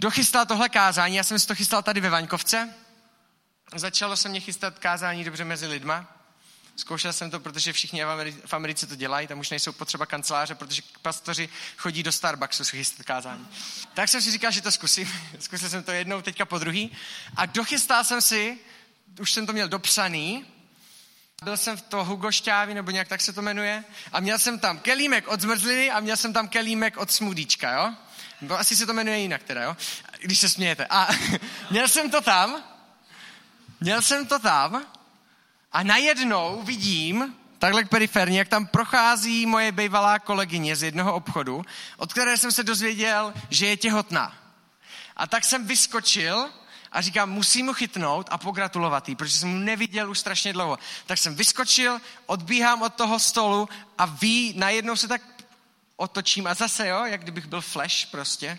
dochystal 0.00 0.46
tohle 0.46 0.68
kázání, 0.68 1.16
já 1.16 1.24
jsem 1.24 1.38
si 1.38 1.46
to 1.46 1.54
chystal 1.54 1.82
tady 1.82 2.00
ve 2.00 2.10
Vaňkovce, 2.10 2.74
začalo 3.74 4.16
se 4.16 4.28
mě 4.28 4.40
chystat 4.40 4.78
kázání 4.78 5.24
dobře 5.24 5.44
mezi 5.44 5.66
lidma, 5.66 6.18
Zkoušel 6.78 7.12
jsem 7.12 7.30
to, 7.30 7.40
protože 7.40 7.72
všichni 7.72 8.04
v 8.46 8.54
Americe 8.54 8.86
to 8.86 8.94
dělají, 8.94 9.26
tam 9.26 9.38
už 9.38 9.50
nejsou 9.50 9.72
potřeba 9.72 10.06
kanceláře, 10.06 10.54
protože 10.54 10.82
pastoři 11.02 11.48
chodí 11.76 12.02
do 12.02 12.12
Starbucksu 12.12 12.64
chystat 12.64 13.06
kázání. 13.06 13.48
Tak 13.94 14.08
jsem 14.08 14.22
si 14.22 14.30
říkal, 14.30 14.50
že 14.50 14.62
to 14.62 14.72
zkusím. 14.72 15.12
Zkusil 15.38 15.68
jsem 15.68 15.82
to 15.82 15.90
jednou, 15.90 16.22
teďka 16.22 16.44
po 16.44 16.58
druhý. 16.58 16.92
A 17.36 17.46
dochystal 17.46 18.04
jsem 18.04 18.20
si, 18.20 18.58
už 19.20 19.32
jsem 19.32 19.46
to 19.46 19.52
měl 19.52 19.68
dopsaný, 19.68 20.46
byl 21.44 21.56
jsem 21.56 21.76
v 21.76 21.82
to 21.82 22.04
Hugo 22.04 22.32
Šťávy, 22.32 22.74
nebo 22.74 22.90
nějak 22.90 23.08
tak 23.08 23.20
se 23.20 23.32
to 23.32 23.42
jmenuje, 23.42 23.84
a 24.12 24.20
měl 24.20 24.38
jsem 24.38 24.58
tam 24.58 24.78
kelímek 24.78 25.28
od 25.28 25.40
zmrzliny 25.40 25.90
a 25.90 26.00
měl 26.00 26.16
jsem 26.16 26.32
tam 26.32 26.48
kelímek 26.48 26.96
od 26.96 27.10
smudíčka, 27.10 27.72
jo? 27.72 27.94
Bo 28.40 28.58
asi 28.58 28.76
se 28.76 28.86
to 28.86 28.92
jmenuje 28.92 29.18
jinak 29.18 29.42
teda, 29.42 29.62
jo? 29.62 29.76
Když 30.20 30.38
se 30.38 30.48
smějete. 30.48 30.86
A 30.90 31.08
měl 31.70 31.88
jsem 31.88 32.10
to 32.10 32.20
tam, 32.20 32.62
měl 33.80 34.02
jsem 34.02 34.26
to 34.26 34.38
tam 34.38 34.86
a 35.72 35.82
najednou 35.82 36.62
vidím, 36.62 37.34
takhle 37.58 37.84
periferně, 37.84 38.38
jak 38.38 38.48
tam 38.48 38.66
prochází 38.66 39.46
moje 39.46 39.72
bývalá 39.72 40.18
kolegyně 40.18 40.76
z 40.76 40.82
jednoho 40.82 41.14
obchodu, 41.14 41.64
od 41.96 42.12
které 42.12 42.36
jsem 42.36 42.52
se 42.52 42.62
dozvěděl, 42.62 43.34
že 43.50 43.66
je 43.66 43.76
těhotná. 43.76 44.34
A 45.16 45.26
tak 45.26 45.44
jsem 45.44 45.66
vyskočil 45.66 46.50
a 46.92 47.00
říkám, 47.00 47.30
musím 47.30 47.66
mu 47.66 47.72
chytnout 47.72 48.26
a 48.30 48.38
pogratulovat 48.38 49.08
jí, 49.08 49.16
protože 49.16 49.38
jsem 49.38 49.48
mu 49.48 49.58
neviděl 49.58 50.10
už 50.10 50.18
strašně 50.18 50.52
dlouho. 50.52 50.78
Tak 51.06 51.18
jsem 51.18 51.34
vyskočil, 51.34 52.00
odbíhám 52.26 52.82
od 52.82 52.94
toho 52.94 53.18
stolu 53.18 53.68
a 53.98 54.06
ví, 54.06 54.54
najednou 54.56 54.96
se 54.96 55.08
tak 55.08 55.22
otočím 55.96 56.46
a 56.46 56.54
zase, 56.54 56.88
jo, 56.88 57.04
jak 57.04 57.22
kdybych 57.22 57.46
byl 57.46 57.60
flash 57.60 58.06
prostě. 58.06 58.58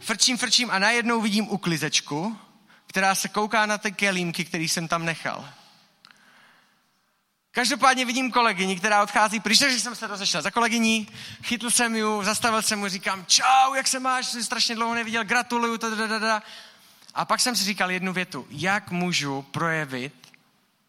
Frčím, 0.00 0.38
frčím 0.38 0.70
a 0.70 0.78
najednou 0.78 1.20
vidím 1.20 1.48
uklizečku, 1.48 2.38
která 2.86 3.14
se 3.14 3.28
kouká 3.28 3.66
na 3.66 3.78
ty 3.78 3.92
kelímky, 3.92 4.44
který 4.44 4.68
jsem 4.68 4.88
tam 4.88 5.04
nechal. 5.04 5.48
Každopádně 7.52 8.04
vidím 8.04 8.30
kolegyni, 8.30 8.76
která 8.76 9.02
odchází 9.02 9.40
pryč, 9.40 9.58
že 9.58 9.80
jsem 9.80 9.94
se 9.94 10.06
rozešel 10.06 10.42
za 10.42 10.50
kolegyní, 10.50 11.08
chytl 11.42 11.70
jsem 11.70 11.96
ju, 11.96 12.24
zastavil 12.24 12.62
jsem 12.62 12.78
mu, 12.78 12.88
říkám, 12.88 13.24
čau, 13.26 13.74
jak 13.74 13.88
se 13.88 14.00
máš, 14.00 14.26
jsi 14.26 14.44
strašně 14.44 14.74
dlouho 14.74 14.94
neviděl, 14.94 15.24
gratuluju, 15.24 15.78
da. 16.18 16.42
A 17.14 17.24
pak 17.24 17.40
jsem 17.40 17.56
si 17.56 17.64
říkal 17.64 17.90
jednu 17.90 18.12
větu. 18.12 18.46
Jak 18.50 18.90
můžu 18.90 19.42
projevit 19.42 20.32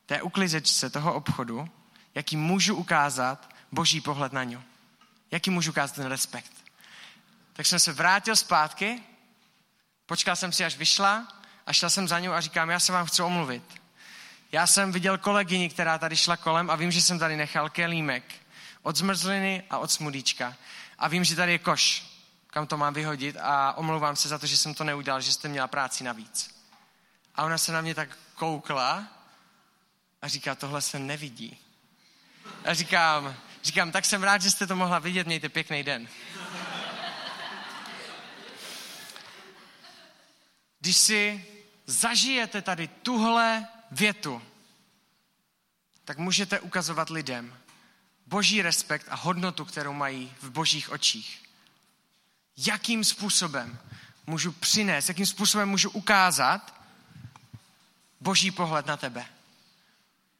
té 0.06 0.22
uklizečce 0.22 0.90
toho 0.90 1.14
obchodu, 1.14 1.70
jaký 2.16 2.38
můžu 2.38 2.76
ukázat 2.76 3.50
boží 3.72 4.02
pohled 4.02 4.34
na 4.34 4.44
ňu. 4.44 4.64
Jaký 5.32 5.50
můžu 5.50 5.72
ukázat 5.72 5.96
ten 5.96 6.06
respekt. 6.06 6.52
Tak 7.54 7.66
jsem 7.66 7.80
se 7.80 7.94
vrátil 7.94 8.36
zpátky, 8.36 9.04
počkal 10.06 10.36
jsem 10.36 10.52
si, 10.52 10.66
až 10.66 10.78
vyšla 10.78 11.28
a 11.66 11.74
šel 11.74 11.90
jsem 11.90 12.08
za 12.08 12.20
ňou 12.20 12.32
a 12.32 12.42
říkám, 12.42 12.70
já 12.70 12.80
se 12.80 12.92
vám 12.92 13.06
chci 13.06 13.22
omluvit. 13.22 13.64
Já 14.52 14.68
jsem 14.68 14.92
viděl 14.92 15.18
kolegyni, 15.18 15.70
která 15.70 15.98
tady 15.98 16.18
šla 16.18 16.38
kolem 16.38 16.70
a 16.70 16.76
vím, 16.76 16.92
že 16.92 17.02
jsem 17.02 17.20
tady 17.20 17.38
nechal 17.38 17.70
kelímek 17.70 18.24
od 18.82 18.96
zmrzliny 18.96 19.64
a 19.70 19.78
od 19.78 19.92
smudíčka. 19.92 20.56
A 20.98 21.08
vím, 21.08 21.24
že 21.24 21.36
tady 21.36 21.52
je 21.52 21.60
koš 21.60 22.11
kam 22.52 22.68
to 22.68 22.78
mám 22.78 22.94
vyhodit 22.94 23.38
a 23.40 23.74
omlouvám 23.74 24.16
se 24.16 24.30
za 24.30 24.38
to, 24.38 24.46
že 24.46 24.58
jsem 24.58 24.74
to 24.74 24.84
neudělal, 24.84 25.22
že 25.22 25.34
jste 25.34 25.48
měla 25.48 25.68
práci 25.68 26.04
navíc. 26.04 26.56
A 27.36 27.44
ona 27.44 27.58
se 27.58 27.72
na 27.72 27.82
mě 27.82 27.96
tak 27.96 28.18
koukla 28.36 29.08
a 30.22 30.28
říká, 30.28 30.56
tohle 30.56 30.82
se 30.82 31.00
nevidí. 31.00 31.58
A 32.66 32.74
říkám, 32.74 33.36
říkám, 33.64 33.92
tak 33.92 34.06
jsem 34.06 34.24
rád, 34.24 34.42
že 34.42 34.52
jste 34.52 34.68
to 34.68 34.76
mohla 34.76 35.00
vidět, 35.00 35.28
mějte 35.28 35.50
pěkný 35.50 35.84
den. 35.84 36.08
Když 40.80 40.98
si 40.98 41.46
zažijete 41.86 42.62
tady 42.62 42.88
tuhle 42.88 43.68
větu, 43.92 44.42
tak 46.06 46.18
můžete 46.18 46.60
ukazovat 46.60 47.10
lidem 47.10 47.58
boží 48.26 48.62
respekt 48.62 49.08
a 49.10 49.16
hodnotu, 49.16 49.66
kterou 49.66 49.94
mají 49.94 50.34
v 50.42 50.50
božích 50.50 50.90
očích. 50.90 51.51
Jakým 52.68 53.04
způsobem 53.04 53.80
můžu 54.28 54.52
přinést, 54.52 55.10
jakým 55.10 55.26
způsobem 55.26 55.70
můžu 55.70 55.90
ukázat 55.90 56.82
boží 58.22 58.52
pohled 58.52 58.86
na 58.86 58.98
tebe. 58.98 59.26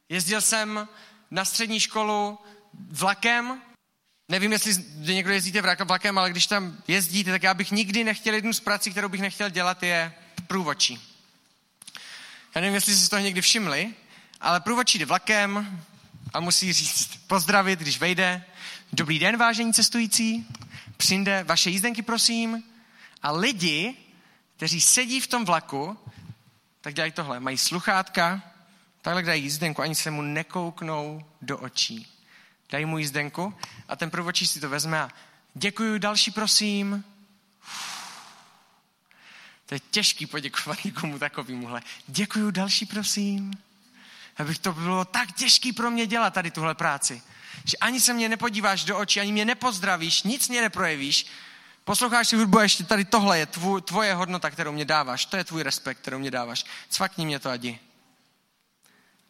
Jezdil 0.08 0.40
jsem 0.40 0.88
na 1.30 1.44
střední 1.44 1.80
školu 1.80 2.38
vlakem, 2.90 3.62
nevím, 4.28 4.52
jestli 4.52 4.84
někdo 4.96 5.32
jezdíte 5.32 5.62
vlakem, 5.84 6.18
ale 6.18 6.30
když 6.30 6.46
tam 6.46 6.76
jezdíte, 6.88 7.30
tak 7.30 7.42
já 7.42 7.54
bych 7.54 7.70
nikdy 7.70 8.04
nechtěl 8.04 8.34
jednu 8.34 8.52
z 8.52 8.60
prací, 8.60 8.90
kterou 8.90 9.08
bych 9.08 9.20
nechtěl 9.20 9.50
dělat, 9.50 9.82
je 9.82 10.14
průvočí. 10.46 11.00
Já 12.54 12.60
nevím, 12.60 12.74
jestli 12.74 12.94
jste 12.94 13.04
si 13.04 13.10
toho 13.10 13.22
někdy 13.22 13.40
všimli, 13.40 13.94
ale 14.40 14.60
průvodčí 14.60 14.98
jde 14.98 15.04
vlakem 15.04 15.82
a 16.32 16.40
musí 16.40 16.72
říct 16.72 17.16
pozdravit, 17.26 17.78
když 17.78 17.98
vejde. 17.98 18.44
Dobrý 18.92 19.18
den, 19.18 19.36
vážení 19.36 19.72
cestující, 19.72 20.46
přijde 21.02 21.44
vaše 21.44 21.70
jízdenky, 21.70 22.02
prosím. 22.02 22.62
A 23.22 23.32
lidi, 23.32 23.96
kteří 24.56 24.80
sedí 24.80 25.20
v 25.20 25.26
tom 25.26 25.44
vlaku, 25.44 25.98
tak 26.80 26.94
dělají 26.94 27.12
tohle. 27.12 27.40
Mají 27.40 27.58
sluchátka, 27.58 28.42
takhle 29.00 29.22
dají 29.22 29.42
jízdenku, 29.42 29.82
ani 29.82 29.94
se 29.94 30.10
mu 30.10 30.22
nekouknou 30.22 31.24
do 31.42 31.58
očí. 31.58 32.06
Dají 32.70 32.84
mu 32.84 32.98
jízdenku 32.98 33.54
a 33.88 33.96
ten 33.96 34.10
průvodčí 34.10 34.46
si 34.46 34.60
to 34.60 34.68
vezme 34.68 35.00
a 35.00 35.10
děkuju, 35.54 35.98
další 35.98 36.30
prosím. 36.30 37.04
To 39.66 39.74
je 39.74 39.80
těžký 39.90 40.26
poděkovat 40.26 40.84
někomu 40.84 41.18
takovýmuhle. 41.18 41.82
Děkuju, 42.06 42.50
další 42.50 42.86
prosím. 42.86 43.52
Abych 44.36 44.58
to 44.58 44.72
bylo 44.72 45.04
tak 45.04 45.32
těžký 45.32 45.72
pro 45.72 45.90
mě 45.90 46.06
dělat 46.06 46.34
tady 46.34 46.50
tuhle 46.50 46.74
práci. 46.74 47.22
Že 47.64 47.76
ani 47.76 48.00
se 48.00 48.12
mě 48.12 48.28
nepodíváš 48.28 48.84
do 48.84 48.98
očí, 48.98 49.20
ani 49.20 49.32
mě 49.32 49.44
nepozdravíš, 49.44 50.22
nic 50.22 50.48
mě 50.48 50.60
neprojevíš. 50.60 51.26
Posloucháš 51.84 52.28
si 52.28 52.36
hudbu 52.36 52.58
a 52.58 52.62
ještě 52.62 52.84
tady 52.84 53.04
tohle 53.04 53.38
je 53.38 53.46
tvů, 53.46 53.80
tvoje 53.80 54.14
hodnota, 54.14 54.50
kterou 54.50 54.72
mě 54.72 54.84
dáváš. 54.84 55.26
To 55.26 55.36
je 55.36 55.44
tvůj 55.44 55.62
respekt, 55.62 55.98
kterou 55.98 56.18
mě 56.18 56.30
dáváš. 56.30 56.64
Cvakni 56.88 57.26
mě 57.26 57.38
to 57.38 57.50
a 57.50 57.54
jdi. 57.54 57.78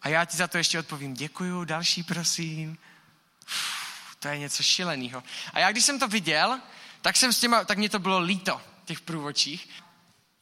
A 0.03 0.09
já 0.09 0.25
ti 0.25 0.37
za 0.37 0.49
to 0.49 0.59
ještě 0.59 0.79
odpovím, 0.79 1.15
děkuju, 1.15 1.65
další 1.65 2.03
prosím. 2.03 2.79
Uf, 3.47 4.17
to 4.19 4.29
je 4.29 4.39
něco 4.39 4.63
šileného. 4.63 5.23
A 5.53 5.59
já 5.59 5.73
když 5.73 5.85
jsem 5.85 5.99
to 5.99 6.09
viděl, 6.09 6.61
tak, 7.03 7.17
jsem 7.17 7.33
s 7.33 7.41
těma, 7.41 7.65
tak 7.65 7.79
mě 7.79 7.89
to 7.89 7.99
bylo 7.99 8.21
líto, 8.21 8.61
těch 8.85 9.01
průvočích. 9.01 9.69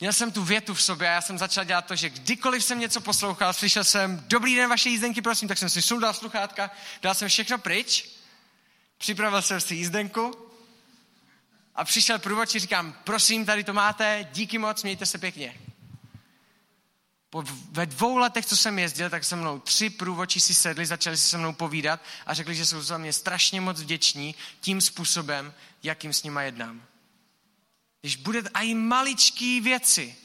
Měl 0.00 0.12
jsem 0.12 0.32
tu 0.32 0.44
větu 0.44 0.74
v 0.74 0.82
sobě 0.82 1.08
a 1.08 1.12
já 1.12 1.20
jsem 1.20 1.38
začal 1.38 1.64
dělat 1.64 1.86
to, 1.86 1.96
že 1.96 2.10
kdykoliv 2.10 2.64
jsem 2.64 2.78
něco 2.78 3.00
poslouchal, 3.00 3.52
slyšel 3.52 3.84
jsem, 3.84 4.24
dobrý 4.26 4.56
den, 4.56 4.68
vaše 4.70 4.88
jízdenky, 4.88 5.22
prosím, 5.22 5.48
tak 5.48 5.58
jsem 5.58 5.68
si 5.68 5.82
sundal 5.82 6.14
sluchátka, 6.14 6.70
dal 7.02 7.14
jsem 7.14 7.28
všechno 7.28 7.58
pryč, 7.58 8.10
připravil 8.98 9.42
jsem 9.42 9.60
si 9.60 9.74
jízdenku 9.74 10.48
a 11.74 11.84
přišel 11.84 12.18
průvodčí, 12.18 12.58
říkám, 12.58 12.94
prosím, 13.04 13.46
tady 13.46 13.64
to 13.64 13.72
máte, 13.72 14.28
díky 14.32 14.58
moc, 14.58 14.82
mějte 14.82 15.06
se 15.06 15.18
pěkně. 15.18 15.60
Po, 17.30 17.44
ve 17.70 17.86
dvou 17.86 18.16
letech, 18.16 18.46
co 18.46 18.56
jsem 18.56 18.78
jezdil, 18.78 19.10
tak 19.10 19.24
se 19.24 19.36
mnou 19.36 19.58
tři 19.58 19.90
průvodčí 19.90 20.40
si 20.40 20.54
sedli, 20.54 20.86
začali 20.86 21.16
si 21.16 21.28
se 21.28 21.38
mnou 21.38 21.52
povídat 21.52 22.00
a 22.26 22.34
řekli, 22.34 22.54
že 22.54 22.66
jsou 22.66 22.82
za 22.82 22.98
mě 22.98 23.12
strašně 23.12 23.60
moc 23.60 23.80
vděční 23.80 24.34
tím 24.60 24.80
způsobem, 24.80 25.54
jakým 25.82 26.12
s 26.12 26.22
nima 26.22 26.42
jednám. 26.42 26.89
Když 28.00 28.16
bude 28.16 28.42
i 28.54 28.74
maličký 28.74 29.60
věci, 29.60 30.16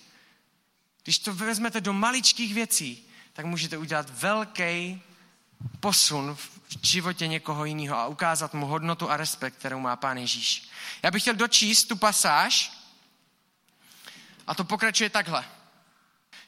když 1.03 1.19
to 1.19 1.33
vezmete 1.33 1.81
do 1.81 1.93
maličkých 1.93 2.53
věcí, 2.53 3.07
tak 3.33 3.45
můžete 3.45 3.77
udělat 3.77 4.09
velký 4.09 5.01
posun 5.79 6.35
v 6.35 6.49
životě 6.81 7.27
někoho 7.27 7.65
jiného 7.65 7.97
a 7.97 8.07
ukázat 8.07 8.53
mu 8.53 8.65
hodnotu 8.65 9.09
a 9.11 9.17
respekt, 9.17 9.55
kterou 9.55 9.79
má 9.79 9.95
Pán 9.95 10.17
Ježíš. 10.17 10.69
Já 11.03 11.11
bych 11.11 11.21
chtěl 11.21 11.35
dočíst 11.35 11.87
tu 11.87 11.95
pasáž 11.95 12.71
a 14.47 14.55
to 14.55 14.63
pokračuje 14.63 15.09
takhle. 15.09 15.45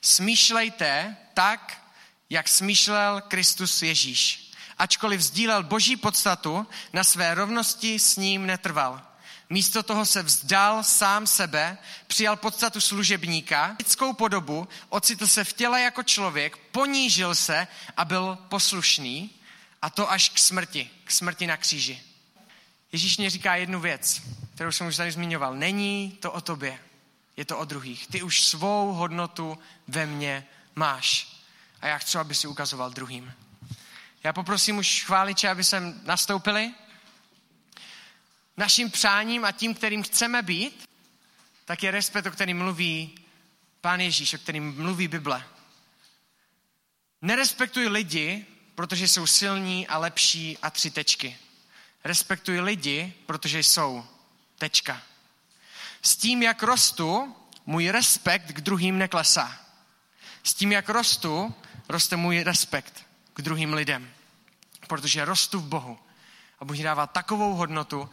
Smýšlejte 0.01 1.17
tak, 1.33 1.87
jak 2.29 2.47
smýšlel 2.47 3.21
Kristus 3.21 3.81
Ježíš. 3.81 4.51
Ačkoliv 4.77 5.21
sdílel 5.21 5.63
boží 5.63 5.97
podstatu, 5.97 6.67
na 6.93 7.03
své 7.03 7.35
rovnosti 7.35 7.99
s 7.99 8.15
ním 8.15 8.45
netrval 8.45 9.01
Místo 9.49 9.83
toho 9.83 10.05
se 10.05 10.23
vzdal 10.23 10.83
sám 10.83 11.27
sebe, 11.27 11.77
přijal 12.07 12.35
podstatu 12.35 12.81
služebníka, 12.81 13.75
lidskou 13.79 14.13
podobu, 14.13 14.67
ocitl 14.89 15.27
se 15.27 15.43
v 15.43 15.53
těle 15.53 15.81
jako 15.81 16.03
člověk, 16.03 16.57
ponížil 16.57 17.35
se 17.35 17.67
a 17.97 18.05
byl 18.05 18.37
poslušný, 18.49 19.31
a 19.81 19.89
to 19.89 20.11
až 20.11 20.29
k 20.29 20.39
smrti, 20.39 20.89
k 21.03 21.11
smrti 21.11 21.47
na 21.47 21.57
kříži. 21.57 22.01
Ježíš 22.91 23.17
mě 23.17 23.29
říká 23.29 23.55
jednu 23.55 23.79
věc, 23.79 24.21
kterou 24.55 24.71
jsem 24.71 24.87
už 24.87 24.95
tady 24.95 25.11
zmiňoval. 25.11 25.55
Není 25.55 26.17
to 26.21 26.31
o 26.31 26.41
tobě, 26.41 26.79
je 27.37 27.45
to 27.45 27.57
o 27.57 27.65
druhých. 27.65 28.07
Ty 28.07 28.23
už 28.23 28.43
svou 28.43 28.93
hodnotu 28.93 29.57
ve 29.87 30.05
mně 30.05 30.45
máš. 30.75 31.27
A 31.81 31.87
já 31.87 31.97
chci, 31.97 32.17
aby 32.17 32.35
si 32.35 32.47
ukazoval 32.47 32.89
druhým. 32.89 33.33
Já 34.23 34.33
poprosím 34.33 34.77
už 34.77 35.03
chváliče, 35.03 35.49
aby 35.49 35.63
sem 35.63 36.01
nastoupili 36.03 36.73
naším 38.57 38.91
přáním 38.91 39.45
a 39.45 39.51
tím, 39.51 39.73
kterým 39.73 40.03
chceme 40.03 40.41
být, 40.41 40.89
tak 41.65 41.83
je 41.83 41.91
respekt, 41.91 42.25
o 42.25 42.31
kterým 42.31 42.57
mluví 42.57 43.19
Pán 43.81 44.01
Ježíš, 44.01 44.33
o 44.33 44.37
kterým 44.37 44.75
mluví 44.81 45.07
Bible. 45.07 45.45
Nerespektuj 47.21 47.87
lidi, 47.87 48.45
protože 48.75 49.07
jsou 49.07 49.27
silní 49.27 49.87
a 49.87 49.97
lepší 49.97 50.57
a 50.61 50.69
tři 50.69 50.91
tečky. 50.91 51.37
Respektuj 52.03 52.59
lidi, 52.59 53.13
protože 53.25 53.59
jsou. 53.59 54.05
Tečka. 54.57 55.01
S 56.01 56.15
tím, 56.15 56.43
jak 56.43 56.63
rostu, 56.63 57.35
můj 57.65 57.89
respekt 57.89 58.53
k 58.53 58.61
druhým 58.61 58.97
neklesá. 58.97 59.59
S 60.43 60.53
tím, 60.53 60.71
jak 60.71 60.89
rostu, 60.89 61.55
roste 61.89 62.15
můj 62.15 62.43
respekt 62.43 63.05
k 63.33 63.41
druhým 63.41 63.73
lidem. 63.73 64.11
Protože 64.87 65.25
rostu 65.25 65.59
v 65.59 65.67
Bohu. 65.67 65.99
A 66.59 66.65
Bůh 66.65 66.77
dává 66.77 67.07
takovou 67.07 67.53
hodnotu, 67.53 68.09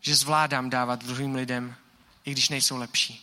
že 0.00 0.14
zvládám 0.14 0.70
dávat 0.70 1.04
druhým 1.04 1.34
lidem, 1.34 1.74
i 2.24 2.32
když 2.32 2.48
nejsou 2.48 2.76
lepší. 2.76 3.22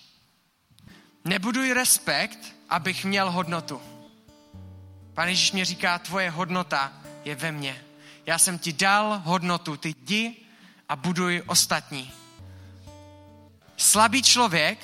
Nebuduj 1.26 1.74
respekt, 1.74 2.56
abych 2.70 3.06
měl 3.06 3.32
hodnotu. 3.32 3.82
Pane 5.14 5.32
Ježíš 5.32 5.52
mě 5.52 5.66
říká, 5.66 6.00
tvoje 6.00 6.30
hodnota 6.30 6.94
je 7.26 7.36
ve 7.36 7.52
mně. 7.52 7.84
Já 8.26 8.40
jsem 8.40 8.60
ti 8.60 8.74
dal 8.74 9.22
hodnotu, 9.26 9.78
ty 9.78 9.90
jdi 9.90 10.36
a 10.90 10.96
buduj 10.96 11.44
ostatní. 11.46 12.12
Slabý 13.78 14.24
člověk 14.24 14.80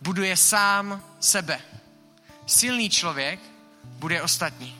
buduje 0.00 0.36
sám 0.36 1.02
sebe. 1.20 1.60
Silný 2.46 2.90
člověk 2.90 3.40
bude 3.84 4.22
ostatní. 4.22 4.76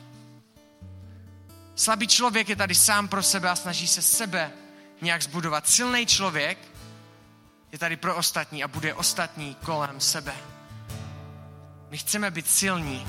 Slabý 1.75 2.07
člověk 2.07 2.49
je 2.49 2.55
tady 2.55 2.75
sám 2.75 3.07
pro 3.07 3.23
sebe 3.23 3.49
a 3.49 3.55
snaží 3.55 3.87
se 3.87 4.01
sebe 4.01 4.51
nějak 5.01 5.21
zbudovat. 5.21 5.67
Silný 5.67 6.05
člověk 6.05 6.57
je 7.71 7.79
tady 7.79 7.97
pro 7.97 8.15
ostatní 8.15 8.63
a 8.63 8.67
bude 8.67 8.93
ostatní 8.93 9.55
kolem 9.55 9.99
sebe. 9.99 10.35
My 11.89 11.97
chceme 11.97 12.31
být 12.31 12.47
silní. 12.47 13.07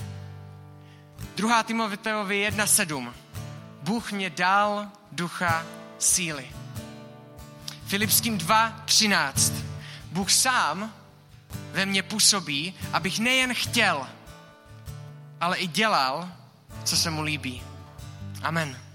2. 1.37 1.63
Timoteovi 1.63 2.49
1.7. 2.51 3.13
Bůh 3.83 4.13
mě 4.13 4.31
dal 4.31 4.87
ducha 5.13 5.67
síly. 5.99 6.51
Filipským 7.87 8.39
2.13. 8.39 9.53
Bůh 10.13 10.31
sám 10.31 10.95
ve 11.73 11.87
mně 11.87 12.03
působí, 12.03 12.75
abych 12.93 13.19
nejen 13.19 13.55
chtěl, 13.55 14.07
ale 15.41 15.57
i 15.57 15.67
dělal, 15.67 16.29
co 16.85 16.97
se 16.97 17.11
mu 17.11 17.23
líbí. 17.23 17.63
Amen. 18.43 18.88